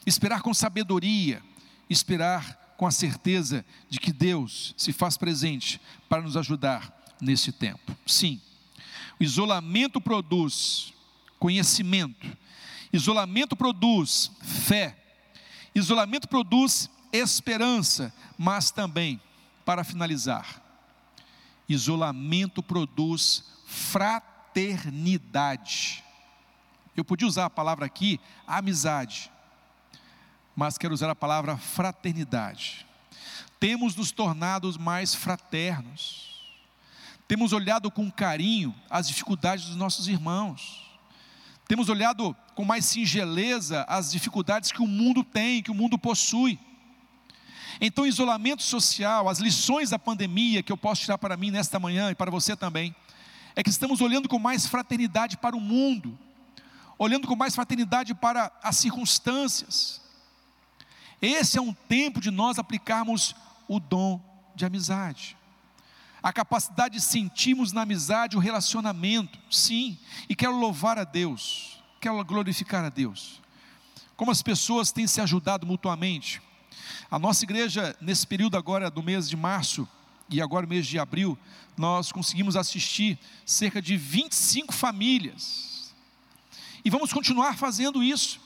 esperar 0.05 0.43
com 0.43 0.53
sabedoria, 0.53 1.41
esperar 1.89 2.68
com 2.79 2.87
a 2.87 2.91
certeza 2.91 3.63
de 3.89 3.99
que 3.99 4.13
Deus 4.13 4.73
se 4.77 4.93
faz 4.93 5.17
presente 5.17 5.81
para 6.07 6.21
nos 6.21 6.37
ajudar 6.37 6.97
nesse 7.19 7.51
tempo. 7.51 7.93
Sim, 8.07 8.39
o 9.19 9.23
isolamento 9.23 9.99
produz 9.99 10.93
conhecimento, 11.37 12.25
isolamento 12.93 13.53
produz 13.53 14.31
fé, 14.41 14.97
isolamento 15.75 16.29
produz 16.29 16.89
esperança, 17.11 18.13
mas 18.37 18.71
também, 18.71 19.19
para 19.65 19.83
finalizar, 19.83 20.63
isolamento 21.67 22.63
produz 22.63 23.43
fraternidade. 23.65 26.01
Eu 26.95 27.03
podia 27.03 27.27
usar 27.27 27.47
a 27.47 27.49
palavra 27.49 27.85
aqui, 27.85 28.21
amizade, 28.47 29.29
mas 30.59 30.77
quero 30.77 30.93
usar 30.93 31.09
a 31.09 31.15
palavra 31.15 31.55
fraternidade. 31.55 32.85
Temos 33.61 33.95
nos 33.95 34.11
tornado 34.11 34.77
mais 34.77 35.15
fraternos, 35.15 36.51
temos 37.29 37.53
olhado 37.53 37.89
com 37.89 38.11
carinho 38.11 38.75
as 38.89 39.07
dificuldades 39.07 39.67
dos 39.67 39.77
nossos 39.77 40.09
irmãos, 40.09 40.85
temos 41.65 41.87
olhado 41.87 42.35
com 42.55 42.65
mais 42.65 42.83
singeleza 42.83 43.85
as 43.87 44.11
dificuldades 44.11 44.69
que 44.69 44.81
o 44.81 44.87
mundo 44.87 45.23
tem, 45.23 45.63
que 45.63 45.71
o 45.71 45.73
mundo 45.73 45.97
possui. 45.97 46.59
Então, 47.79 48.05
isolamento 48.05 48.61
social, 48.61 49.29
as 49.29 49.39
lições 49.39 49.91
da 49.91 49.97
pandemia 49.97 50.61
que 50.61 50.73
eu 50.73 50.77
posso 50.77 51.03
tirar 51.03 51.17
para 51.17 51.37
mim 51.37 51.51
nesta 51.51 51.79
manhã 51.79 52.11
e 52.11 52.15
para 52.15 52.29
você 52.29 52.53
também, 52.53 52.93
é 53.55 53.63
que 53.63 53.69
estamos 53.69 54.01
olhando 54.01 54.27
com 54.27 54.37
mais 54.37 54.67
fraternidade 54.67 55.37
para 55.37 55.55
o 55.55 55.61
mundo, 55.61 56.19
olhando 56.97 57.29
com 57.29 57.35
mais 57.37 57.55
fraternidade 57.55 58.13
para 58.13 58.51
as 58.61 58.75
circunstâncias. 58.75 60.08
Esse 61.21 61.58
é 61.58 61.62
um 61.62 61.73
tempo 61.73 62.21
de 62.21 62.32
nós 62.32 62.58
aplicarmos 62.58 63.36
o 63.67 63.79
dom 63.79 64.21
de 64.55 64.65
amizade. 64.65 65.38
A 66.21 66.34
capacidade 66.34 66.95
de 66.95 67.01
sentirmos 67.01 67.71
na 67.71 67.82
amizade 67.82 68.36
o 68.36 68.39
relacionamento, 68.39 69.39
sim, 69.49 69.97
e 70.27 70.36
quero 70.36 70.58
louvar 70.58 70.97
a 70.97 71.03
Deus, 71.03 71.82
quero 71.99 72.23
glorificar 72.25 72.84
a 72.84 72.89
Deus. 72.89 73.41
Como 74.15 74.32
as 74.32 74.41
pessoas 74.41 74.91
têm 74.91 75.08
se 75.08 75.21
ajudado 75.21 75.65
mutuamente. 75.65 76.41
A 77.10 77.17
nossa 77.17 77.45
igreja, 77.45 77.95
nesse 78.01 78.27
período 78.27 78.58
agora 78.58 78.89
do 78.89 79.01
mês 79.01 79.29
de 79.29 79.38
março 79.38 79.88
e 80.29 80.41
agora 80.41 80.67
mês 80.67 80.86
de 80.86 80.99
abril, 80.99 81.38
nós 81.77 82.12
conseguimos 82.12 82.55
assistir 82.55 83.17
cerca 83.45 83.82
de 83.82 83.95
25 83.95 84.73
famílias 84.73 85.69
e 86.84 86.89
vamos 86.89 87.12
continuar 87.12 87.58
fazendo 87.58 88.03
isso. 88.03 88.39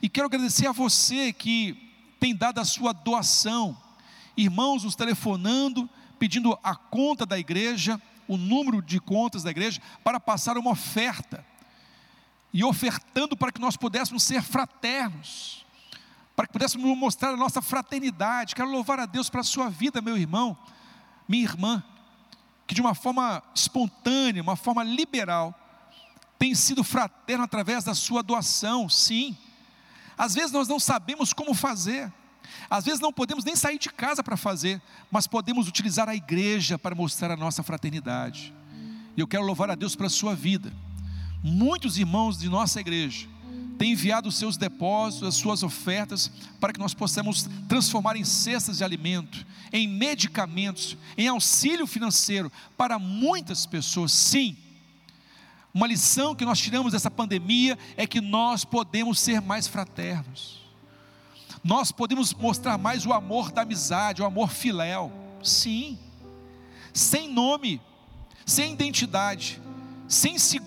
E 0.00 0.08
quero 0.08 0.26
agradecer 0.26 0.66
a 0.66 0.72
você 0.72 1.32
que 1.32 1.91
tem 2.22 2.36
dado 2.36 2.60
a 2.60 2.64
sua 2.64 2.92
doação. 2.92 3.76
Irmãos 4.36 4.84
nos 4.84 4.94
telefonando, 4.94 5.90
pedindo 6.20 6.56
a 6.62 6.76
conta 6.76 7.26
da 7.26 7.36
igreja, 7.36 8.00
o 8.28 8.36
número 8.36 8.80
de 8.80 9.00
contas 9.00 9.42
da 9.42 9.50
igreja, 9.50 9.82
para 10.04 10.20
passar 10.20 10.56
uma 10.56 10.70
oferta. 10.70 11.44
E 12.52 12.62
ofertando 12.62 13.36
para 13.36 13.50
que 13.50 13.60
nós 13.60 13.76
pudéssemos 13.76 14.22
ser 14.22 14.40
fraternos, 14.40 15.66
para 16.36 16.46
que 16.46 16.52
pudéssemos 16.52 16.96
mostrar 16.96 17.30
a 17.30 17.36
nossa 17.36 17.60
fraternidade. 17.60 18.54
Quero 18.54 18.70
louvar 18.70 19.00
a 19.00 19.06
Deus 19.06 19.28
para 19.28 19.40
a 19.40 19.44
sua 19.44 19.68
vida, 19.68 20.00
meu 20.00 20.16
irmão, 20.16 20.56
minha 21.26 21.42
irmã, 21.42 21.82
que 22.68 22.74
de 22.74 22.80
uma 22.80 22.94
forma 22.94 23.42
espontânea, 23.52 24.44
uma 24.44 24.54
forma 24.54 24.84
liberal, 24.84 25.52
tem 26.38 26.54
sido 26.54 26.84
fraterno 26.84 27.42
através 27.42 27.82
da 27.82 27.96
sua 27.96 28.22
doação, 28.22 28.88
sim. 28.88 29.36
Às 30.16 30.34
vezes 30.34 30.52
nós 30.52 30.68
não 30.68 30.78
sabemos 30.78 31.32
como 31.32 31.54
fazer, 31.54 32.12
às 32.68 32.84
vezes 32.84 33.00
não 33.00 33.12
podemos 33.12 33.44
nem 33.44 33.56
sair 33.56 33.78
de 33.78 33.90
casa 33.90 34.22
para 34.22 34.36
fazer, 34.36 34.80
mas 35.10 35.26
podemos 35.26 35.68
utilizar 35.68 36.08
a 36.08 36.14
igreja 36.14 36.78
para 36.78 36.94
mostrar 36.94 37.30
a 37.30 37.36
nossa 37.36 37.62
fraternidade. 37.62 38.52
E 39.16 39.20
eu 39.20 39.26
quero 39.26 39.44
louvar 39.44 39.70
a 39.70 39.74
Deus 39.74 39.94
pela 39.94 40.08
sua 40.08 40.34
vida. 40.34 40.72
Muitos 41.42 41.98
irmãos 41.98 42.38
de 42.38 42.48
nossa 42.48 42.80
igreja 42.80 43.28
têm 43.78 43.92
enviado 43.92 44.28
os 44.28 44.36
seus 44.36 44.56
depósitos, 44.56 45.26
as 45.26 45.34
suas 45.34 45.62
ofertas, 45.62 46.30
para 46.60 46.72
que 46.72 46.78
nós 46.78 46.94
possamos 46.94 47.48
transformar 47.68 48.16
em 48.16 48.24
cestas 48.24 48.78
de 48.78 48.84
alimento, 48.84 49.44
em 49.72 49.88
medicamentos, 49.88 50.96
em 51.16 51.26
auxílio 51.26 51.86
financeiro 51.86 52.50
para 52.76 52.98
muitas 52.98 53.66
pessoas. 53.66 54.12
Sim, 54.12 54.56
uma 55.74 55.86
lição 55.86 56.34
que 56.34 56.44
nós 56.44 56.58
tiramos 56.58 56.92
dessa 56.92 57.10
pandemia 57.10 57.78
é 57.96 58.06
que 58.06 58.20
nós 58.20 58.64
podemos 58.64 59.18
ser 59.18 59.40
mais 59.40 59.66
fraternos. 59.66 60.60
Nós 61.64 61.90
podemos 61.90 62.34
mostrar 62.34 62.76
mais 62.76 63.06
o 63.06 63.12
amor 63.12 63.50
da 63.50 63.62
amizade, 63.62 64.20
o 64.20 64.26
amor 64.26 64.50
filéu. 64.50 65.10
Sim. 65.42 65.98
Sem 66.92 67.32
nome, 67.32 67.80
sem 68.44 68.72
identidade, 68.72 69.62
sem 70.06 70.38
se, 70.38 70.60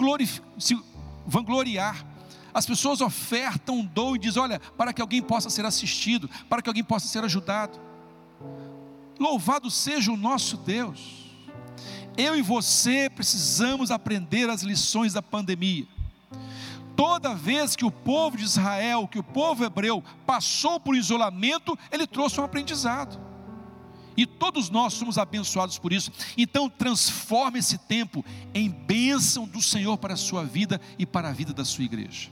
se 0.58 0.84
vangloriar. 1.28 2.04
As 2.52 2.66
pessoas 2.66 3.00
ofertam, 3.00 3.86
dom 3.86 4.16
e 4.16 4.20
dizem: 4.20 4.42
olha, 4.42 4.60
para 4.60 4.92
que 4.92 5.02
alguém 5.02 5.22
possa 5.22 5.52
ser 5.52 5.66
assistido, 5.66 6.28
para 6.50 6.62
que 6.64 6.70
alguém 6.70 6.84
possa 6.84 7.08
ser 7.08 7.24
ajudado. 7.24 7.80
Louvado 9.20 9.70
seja 9.70 10.12
o 10.12 10.18
nosso 10.18 10.58
Deus 10.58 11.25
eu 12.18 12.36
e 12.36 12.42
você 12.42 13.10
precisamos 13.10 13.92
aprender 13.92 14.50
as 14.50 14.62
lições 14.62 15.14
da 15.14 15.22
pandemia. 15.22 15.88
Toda 16.96 17.36
vez 17.36 17.76
que 17.76 17.84
o 17.84 17.92
povo 17.92 18.38
de 18.38 18.44
Israel, 18.44 19.08
que 19.08 19.20
o 19.20 19.24
povo 19.24 19.66
hebreu 19.66 20.04
passou 20.26 20.80
por 20.80 20.96
isolamento, 20.96 21.78
ele 21.92 22.08
trouxe 22.08 22.40
um 22.40 22.44
aprendizado. 22.44 23.20
E 24.18 24.26
todos 24.26 24.70
nós 24.70 24.94
somos 24.94 25.18
abençoados 25.18 25.78
por 25.78 25.92
isso. 25.92 26.10
Então, 26.38 26.70
transforme 26.70 27.60
esse 27.60 27.78
tempo 27.78 28.24
em 28.54 28.70
bênção 28.70 29.46
do 29.46 29.62
Senhor 29.62 29.98
para 29.98 30.14
a 30.14 30.18
sua 30.18 30.46
vida 30.46 30.80
e 30.98 31.06
para 31.06 31.28
a 31.28 31.34
vida 31.34 31.54
da 31.54 31.66
sua 31.66 31.84
igreja. 31.84 32.30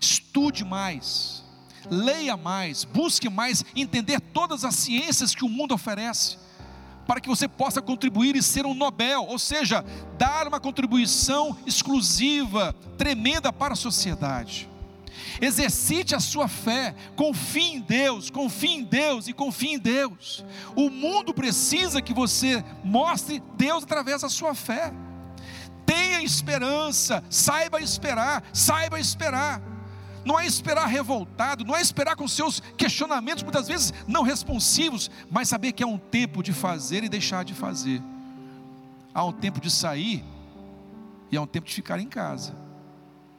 Estude 0.00 0.64
mais, 0.64 1.44
leia 1.88 2.36
mais, 2.36 2.82
busque 2.82 3.28
mais 3.28 3.64
entender 3.76 4.20
todas 4.20 4.64
as 4.64 4.74
ciências 4.74 5.32
que 5.32 5.44
o 5.44 5.48
mundo 5.48 5.74
oferece 5.74 6.43
para 7.06 7.20
que 7.20 7.28
você 7.28 7.46
possa 7.46 7.82
contribuir 7.82 8.36
e 8.36 8.42
ser 8.42 8.66
um 8.66 8.74
Nobel, 8.74 9.24
ou 9.24 9.38
seja, 9.38 9.84
dar 10.18 10.46
uma 10.46 10.60
contribuição 10.60 11.56
exclusiva, 11.66 12.74
tremenda 12.96 13.52
para 13.52 13.74
a 13.74 13.76
sociedade. 13.76 14.68
Exercite 15.40 16.14
a 16.14 16.20
sua 16.20 16.48
fé, 16.48 16.94
confie 17.16 17.74
em 17.74 17.80
Deus, 17.80 18.30
confie 18.30 18.74
em 18.74 18.84
Deus 18.84 19.26
e 19.28 19.32
confie 19.32 19.74
em 19.74 19.78
Deus. 19.78 20.44
O 20.76 20.88
mundo 20.88 21.34
precisa 21.34 22.00
que 22.00 22.14
você 22.14 22.64
mostre 22.82 23.42
Deus 23.56 23.82
através 23.84 24.22
da 24.22 24.28
sua 24.28 24.54
fé. 24.54 24.92
Tenha 25.84 26.22
esperança, 26.22 27.22
saiba 27.28 27.80
esperar, 27.80 28.42
saiba 28.52 28.98
esperar. 28.98 29.73
Não 30.24 30.40
é 30.40 30.46
esperar 30.46 30.86
revoltado, 30.86 31.64
não 31.64 31.76
é 31.76 31.80
esperar 31.80 32.16
com 32.16 32.26
seus 32.26 32.60
questionamentos, 32.78 33.42
muitas 33.42 33.68
vezes 33.68 33.92
não 34.08 34.22
responsivos, 34.22 35.10
mas 35.30 35.48
saber 35.48 35.72
que 35.72 35.82
há 35.82 35.86
um 35.86 35.98
tempo 35.98 36.42
de 36.42 36.52
fazer 36.52 37.04
e 37.04 37.08
deixar 37.08 37.44
de 37.44 37.52
fazer. 37.52 38.00
Há 39.12 39.24
um 39.24 39.32
tempo 39.32 39.60
de 39.60 39.70
sair 39.70 40.24
e 41.30 41.36
há 41.36 41.42
um 41.42 41.46
tempo 41.46 41.66
de 41.66 41.74
ficar 41.74 42.00
em 42.00 42.08
casa. 42.08 42.54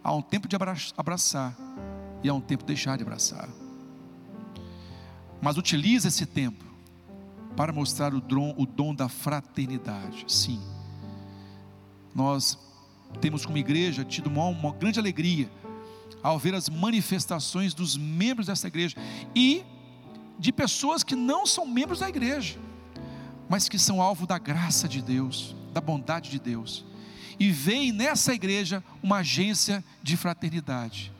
Há 0.04 0.14
um 0.14 0.22
tempo 0.22 0.48
de 0.48 0.56
abraçar 0.96 1.58
e 2.24 2.30
há 2.30 2.34
um 2.34 2.42
tempo 2.42 2.64
de 2.64 2.68
deixar 2.68 2.98
de 2.98 3.04
abraçar. 3.04 3.50
Mas 5.42 5.58
utilize 5.58 6.08
esse 6.08 6.26
tempo 6.26 6.64
para 7.56 7.74
mostrar 7.74 8.14
o 8.14 8.22
dom, 8.22 8.54
o 8.58 8.66
dom 8.66 8.94
da 8.94 9.10
fraternidade. 9.10 10.26
Sim. 10.28 10.62
Nós 12.14 12.58
temos 13.20 13.46
como 13.46 13.58
igreja 13.58 14.04
tido 14.04 14.28
uma, 14.28 14.46
uma 14.46 14.72
grande 14.72 15.00
alegria 15.00 15.50
ao 16.26 16.40
ver 16.40 16.56
as 16.56 16.70
manifestações 16.70 17.74
dos 17.74 17.96
membros 17.96 18.48
dessa 18.48 18.68
igreja 18.68 18.96
e 19.36 19.64
de 20.40 20.52
pessoas 20.52 21.04
que 21.04 21.16
não 21.16 21.46
são 21.46 21.66
membros 21.66 22.00
da 22.00 22.10
igreja, 22.10 22.58
mas 23.48 23.70
que 23.70 23.78
são 23.78 24.02
alvo 24.02 24.26
da 24.26 24.38
graça 24.38 24.88
de 24.88 25.02
Deus, 25.02 25.56
da 25.74 25.80
bondade 25.80 26.30
de 26.30 26.40
Deus 26.40 26.84
e 27.40 27.52
veem 27.52 27.92
nessa 27.92 28.34
igreja 28.34 28.84
uma 29.02 29.18
agência 29.18 29.84
de 30.02 30.16
fraternidade, 30.16 31.12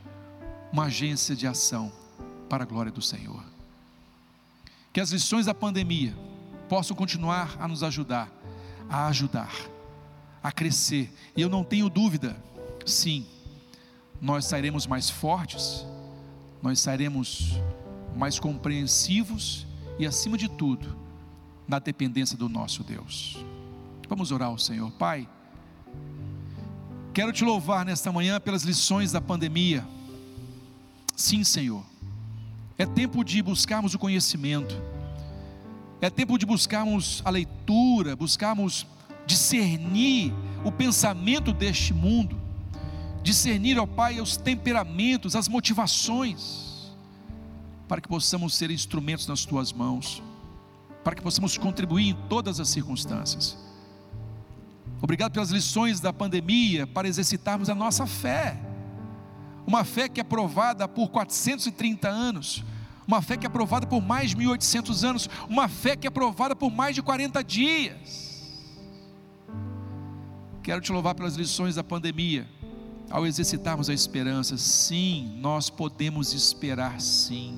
uma 0.72 0.86
agência 0.86 1.36
de 1.36 1.46
ação 1.46 1.92
para 2.50 2.64
a 2.64 2.68
glória 2.68 2.92
do 2.92 3.02
Senhor. 3.02 3.44
Que 4.94 5.02
as 5.02 5.12
lições 5.12 5.46
da 5.46 5.54
pandemia 5.54 6.16
possam 6.70 6.96
continuar 6.96 7.58
a 7.60 7.68
nos 7.68 7.84
ajudar, 7.84 8.32
a 8.90 9.08
ajudar, 9.08 9.54
a 10.42 10.52
crescer. 10.52 11.14
E 11.36 11.42
eu 11.42 11.50
não 11.50 11.64
tenho 11.64 11.90
dúvida, 11.90 12.42
sim, 12.86 13.26
nós 14.26 14.46
sairemos 14.46 14.88
mais 14.88 15.08
fortes, 15.08 15.86
nós 16.60 16.80
sairemos 16.80 17.60
mais 18.16 18.40
compreensivos 18.40 19.68
e, 20.00 20.06
acima 20.08 20.36
de 20.36 20.50
tudo, 20.50 20.98
na 21.68 21.78
dependência 21.78 22.36
do 22.36 22.50
nosso 22.50 22.84
Deus. 22.84 23.38
Vamos 24.10 24.32
orar 24.32 24.48
ao 24.48 24.58
Senhor, 24.58 24.92
Pai. 24.94 25.30
Quero 27.14 27.32
te 27.32 27.44
louvar 27.44 27.86
nesta 27.86 28.12
manhã 28.12 28.40
pelas 28.40 28.64
lições 28.64 29.12
da 29.12 29.22
pandemia. 29.22 29.86
Sim, 31.16 31.44
Senhor. 31.44 31.86
É 32.80 32.86
tempo 32.86 33.24
de 33.24 33.44
buscarmos 33.44 33.94
o 33.94 34.00
conhecimento. 34.00 34.76
É 36.02 36.10
tempo 36.10 36.36
de 36.40 36.48
buscarmos 36.48 37.22
a 37.24 37.30
leitura, 37.30 38.16
buscarmos 38.16 38.88
discernir 39.28 40.34
o 40.64 40.72
pensamento 40.72 41.54
deste 41.54 41.94
mundo, 41.94 42.45
discernir, 43.26 43.80
ó 43.80 43.88
Pai, 43.88 44.22
os 44.22 44.38
temperamentos, 44.38 45.36
as 45.36 45.48
motivações, 45.48 46.94
para 47.88 48.00
que 48.00 48.08
possamos 48.08 48.54
ser 48.54 48.70
instrumentos 48.70 49.26
nas 49.26 49.44
tuas 49.44 49.74
mãos, 49.74 50.22
para 51.04 51.16
que 51.16 51.24
possamos 51.24 51.58
contribuir 51.58 52.10
em 52.10 52.14
todas 52.30 52.60
as 52.60 52.70
circunstâncias. 52.70 53.58
Obrigado 55.02 55.32
pelas 55.32 55.50
lições 55.50 56.00
da 56.00 56.14
pandemia 56.14 56.86
para 56.86 57.08
exercitarmos 57.08 57.68
a 57.68 57.74
nossa 57.74 58.06
fé. 58.06 58.58
Uma 59.66 59.84
fé 59.84 60.08
que 60.08 60.22
é 60.22 60.24
provada 60.24 60.88
por 60.88 61.10
430 61.10 62.08
anos, 62.08 62.64
uma 63.08 63.24
fé 63.24 63.36
que 63.38 63.48
é 63.48 63.50
provada 63.50 63.88
por 63.88 64.02
mais 64.04 64.30
de 64.30 64.38
1800 64.38 65.04
anos, 65.04 65.30
uma 65.50 65.68
fé 65.68 65.96
que 65.96 66.06
é 66.06 66.12
provada 66.12 66.56
por 66.56 66.72
mais 66.72 66.94
de 66.94 67.02
40 67.02 67.44
dias. 67.44 68.36
Quero 70.62 70.80
te 70.80 70.92
louvar 70.92 71.16
pelas 71.16 71.36
lições 71.36 71.76
da 71.76 71.84
pandemia, 71.84 72.48
ao 73.10 73.26
exercitarmos 73.26 73.90
a 73.90 73.94
esperança. 73.94 74.58
Sim, 74.58 75.38
nós 75.40 75.70
podemos 75.70 76.34
esperar, 76.34 77.00
sim. 77.00 77.58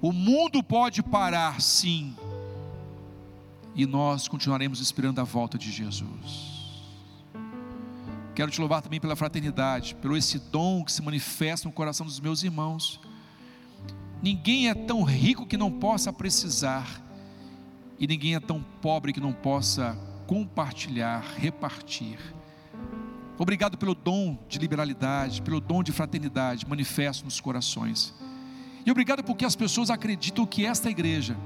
O 0.00 0.12
mundo 0.12 0.62
pode 0.62 1.02
parar, 1.02 1.60
sim, 1.60 2.14
e 3.76 3.84
nós 3.84 4.26
continuaremos 4.26 4.80
esperando 4.80 5.20
a 5.20 5.24
volta 5.24 5.58
de 5.58 5.70
Jesus. 5.70 6.56
Quero 8.34 8.50
te 8.50 8.58
louvar 8.58 8.80
também 8.80 8.98
pela 8.98 9.14
fraternidade, 9.14 9.94
pelo 9.96 10.16
esse 10.16 10.38
dom 10.38 10.82
que 10.82 10.92
se 10.92 11.02
manifesta 11.02 11.68
no 11.68 11.74
coração 11.74 12.06
dos 12.06 12.18
meus 12.18 12.42
irmãos. 12.42 13.00
Ninguém 14.22 14.68
é 14.68 14.74
tão 14.74 15.02
rico 15.02 15.46
que 15.46 15.58
não 15.58 15.70
possa 15.70 16.10
precisar, 16.10 17.02
e 17.98 18.06
ninguém 18.06 18.34
é 18.34 18.40
tão 18.40 18.62
pobre 18.80 19.12
que 19.12 19.20
não 19.20 19.32
possa 19.32 19.96
compartilhar, 20.26 21.22
repartir. 21.36 22.18
Obrigado 23.38 23.76
pelo 23.76 23.94
dom 23.94 24.38
de 24.48 24.58
liberalidade, 24.58 25.42
pelo 25.42 25.60
dom 25.60 25.82
de 25.82 25.92
fraternidade 25.92 26.66
manifesto 26.66 27.24
nos 27.24 27.40
corações. 27.40 28.14
E 28.84 28.90
obrigado 28.90 29.22
porque 29.22 29.44
as 29.44 29.56
pessoas 29.56 29.90
acreditam 29.90 30.46
que 30.46 30.64
esta 30.64 30.88
igreja 30.88 31.36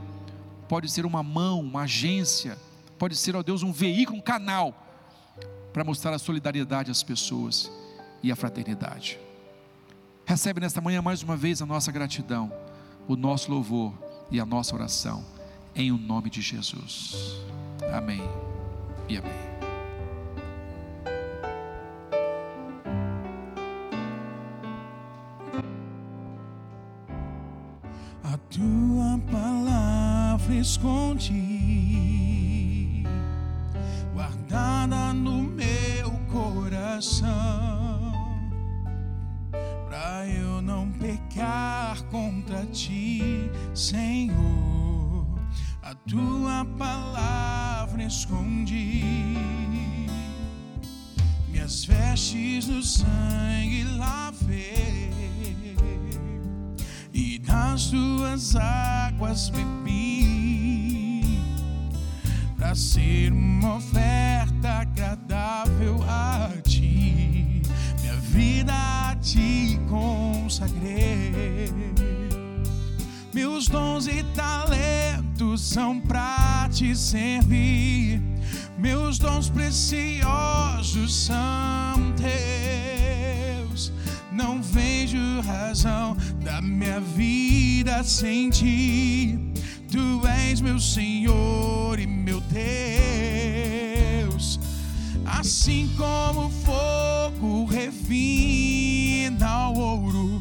pode 0.69 0.89
ser 0.91 1.05
uma 1.05 1.23
mão, 1.23 1.61
uma 1.61 1.83
agência, 1.83 2.57
pode 2.99 3.17
ser, 3.17 3.35
ó 3.35 3.43
Deus, 3.43 3.63
um 3.63 3.73
veículo, 3.73 4.19
um 4.19 4.23
canal 4.23 4.87
para 5.73 5.83
mostrar 5.83 6.13
a 6.13 6.19
solidariedade 6.19 6.91
às 6.91 7.03
pessoas 7.03 7.71
e 8.23 8.31
a 8.31 8.37
fraternidade. 8.37 9.19
Recebe 10.25 10.61
nesta 10.61 10.81
manhã 10.81 11.03
mais 11.03 11.23
uma 11.23 11.37
vez 11.37 11.61
a 11.61 11.67
nossa 11.67 11.91
gratidão, 11.91 12.53
o 13.09 13.17
nosso 13.17 13.51
louvor 13.51 13.93
e 14.31 14.39
a 14.39 14.47
nossa 14.47 14.75
oração, 14.75 15.25
em 15.75 15.91
o 15.91 15.99
nome 15.99 16.31
de 16.31 16.41
Jesus. 16.41 17.41
Amém 17.93 18.23
e 19.09 19.17
amém. 19.17 19.50
Escondi, 30.61 31.33
guardada 34.13 35.13
no 35.15 35.43
meu 35.43 36.11
coração, 36.31 38.13
para 39.89 40.29
eu 40.29 40.61
não 40.61 40.91
pecar 40.93 42.03
contra 42.05 42.67
ti, 42.67 43.51
Senhor. 43.75 45.27
A 45.83 45.95
tua 46.09 46.65
palavra 46.79 48.05
escondi, 48.05 49.03
minhas 51.49 51.85
vestes 51.85 52.69
no 52.69 52.83
sangue 52.83 53.85
lavei 53.97 55.11
e 57.13 57.41
nas 57.47 57.87
tuas 57.91 58.55
águas 58.55 59.49
bebi, 59.49 59.80
para 62.71 62.77
ser 62.77 63.33
uma 63.33 63.79
oferta 63.79 64.69
agradável 64.69 66.01
a 66.07 66.51
ti, 66.63 67.63
minha 68.01 68.15
vida 68.31 68.73
a 68.73 69.17
ti 69.17 69.77
consagrei. 69.89 71.69
Meus 73.35 73.67
dons 73.67 74.07
e 74.07 74.23
talentos 74.37 75.63
são 75.63 75.99
para 75.99 76.69
te 76.71 76.95
servir, 76.95 78.23
meus 78.79 79.19
dons 79.19 79.51
preciosos 79.51 81.13
são 81.13 82.15
teus. 82.15 83.93
Não 84.31 84.63
vejo 84.63 85.41
razão 85.41 86.17
da 86.45 86.63
minha 86.63 87.01
vida 87.01 88.05
sem 88.05 88.49
ti. 88.49 89.50
Tu 89.91 90.25
és 90.25 90.61
meu 90.61 90.79
Senhor 90.79 91.99
e 91.99 92.07
meu 92.07 92.41
Deus. 94.23 94.61
Assim 95.27 95.91
como 95.97 96.47
o 96.47 96.51
fogo 96.51 97.65
refina 97.65 99.71
o 99.71 99.79
ouro, 99.79 100.40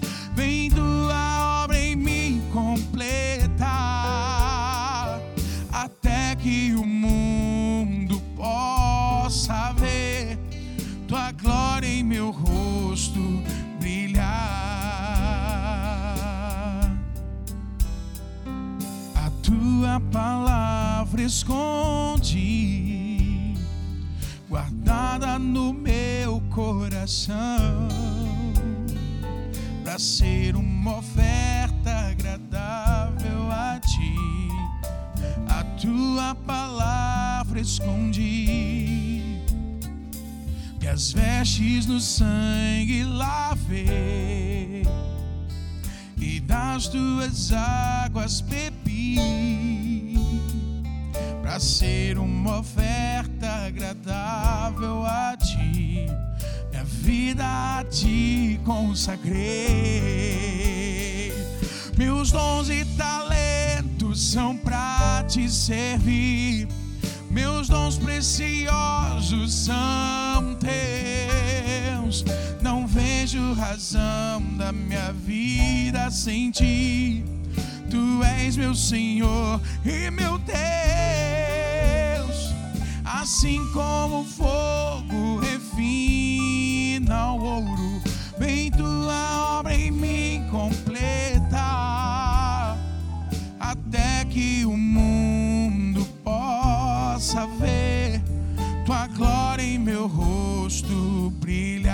tua 19.90 20.00
palavra 20.12 21.24
escondi, 21.24 22.36
guardada 24.48 25.40
no 25.40 25.74
meu 25.74 26.40
coração, 26.52 27.88
para 29.84 29.98
ser 29.98 30.56
uma 30.56 31.00
oferta 31.00 32.12
agradável 32.12 33.52
a 33.52 33.80
ti. 33.80 34.16
A 35.48 35.64
tua 35.82 36.36
palavra 36.46 37.60
escondi, 37.60 39.42
e 40.80 40.88
as 40.88 41.12
vestes 41.14 41.88
no 41.88 42.00
sangue 42.00 43.04
lavei, 43.06 44.84
e 46.16 46.40
das 46.42 46.88
tuas 46.90 47.52
águas 47.52 48.40
bebi, 48.42 49.39
ser 51.60 52.18
uma 52.18 52.60
oferta 52.60 53.48
agradável 53.68 55.06
a 55.06 55.36
ti 55.38 56.08
minha 56.80 56.84
vida 56.84 57.44
a 57.80 57.84
ti 57.84 58.60
consagrei. 58.64 59.40
Meus 61.98 62.32
dons 62.32 62.70
e 62.70 62.86
talentos 62.98 64.32
são 64.32 64.56
para 64.56 65.26
te 65.28 65.50
servir. 65.50 66.70
Meus 67.30 67.68
dons 67.68 67.98
preciosos 67.98 69.54
são 69.54 70.56
teus. 70.56 72.24
Não 72.62 72.88
vejo 72.88 73.54
razão 73.54 74.42
da 74.58 74.72
minha 74.72 75.12
vida 75.12 76.10
sem 76.10 76.50
ti. 76.52 77.26
Tu 77.90 78.24
és 78.24 78.56
meu 78.56 78.74
Senhor 78.74 79.60
e 79.84 80.10
meu 80.10 80.38
Deus. 80.38 81.29
Assim 83.22 83.70
como 83.74 84.22
o 84.22 84.26
fogo 84.26 85.40
refina 85.42 87.34
o 87.34 87.44
ouro, 87.44 88.02
vem 88.40 88.72
tua 88.72 89.60
obra 89.60 89.76
em 89.76 89.92
mim 89.92 90.48
completa, 90.50 91.58
até 93.60 94.24
que 94.24 94.64
o 94.66 94.78
mundo 94.78 96.06
possa 96.24 97.46
ver 97.60 98.24
tua 98.86 99.06
glória 99.08 99.64
em 99.64 99.78
meu 99.78 100.08
rosto 100.08 101.30
brilhar, 101.42 101.92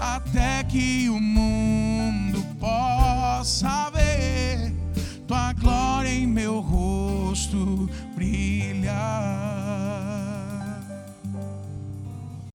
até 0.00 0.62
que 0.62 1.10
o 1.10 1.18
mundo 1.18 2.46
possa 2.60 3.90
ver 3.90 4.72
tua 5.26 5.52
glória 5.54 5.80
God. 9.00 9.59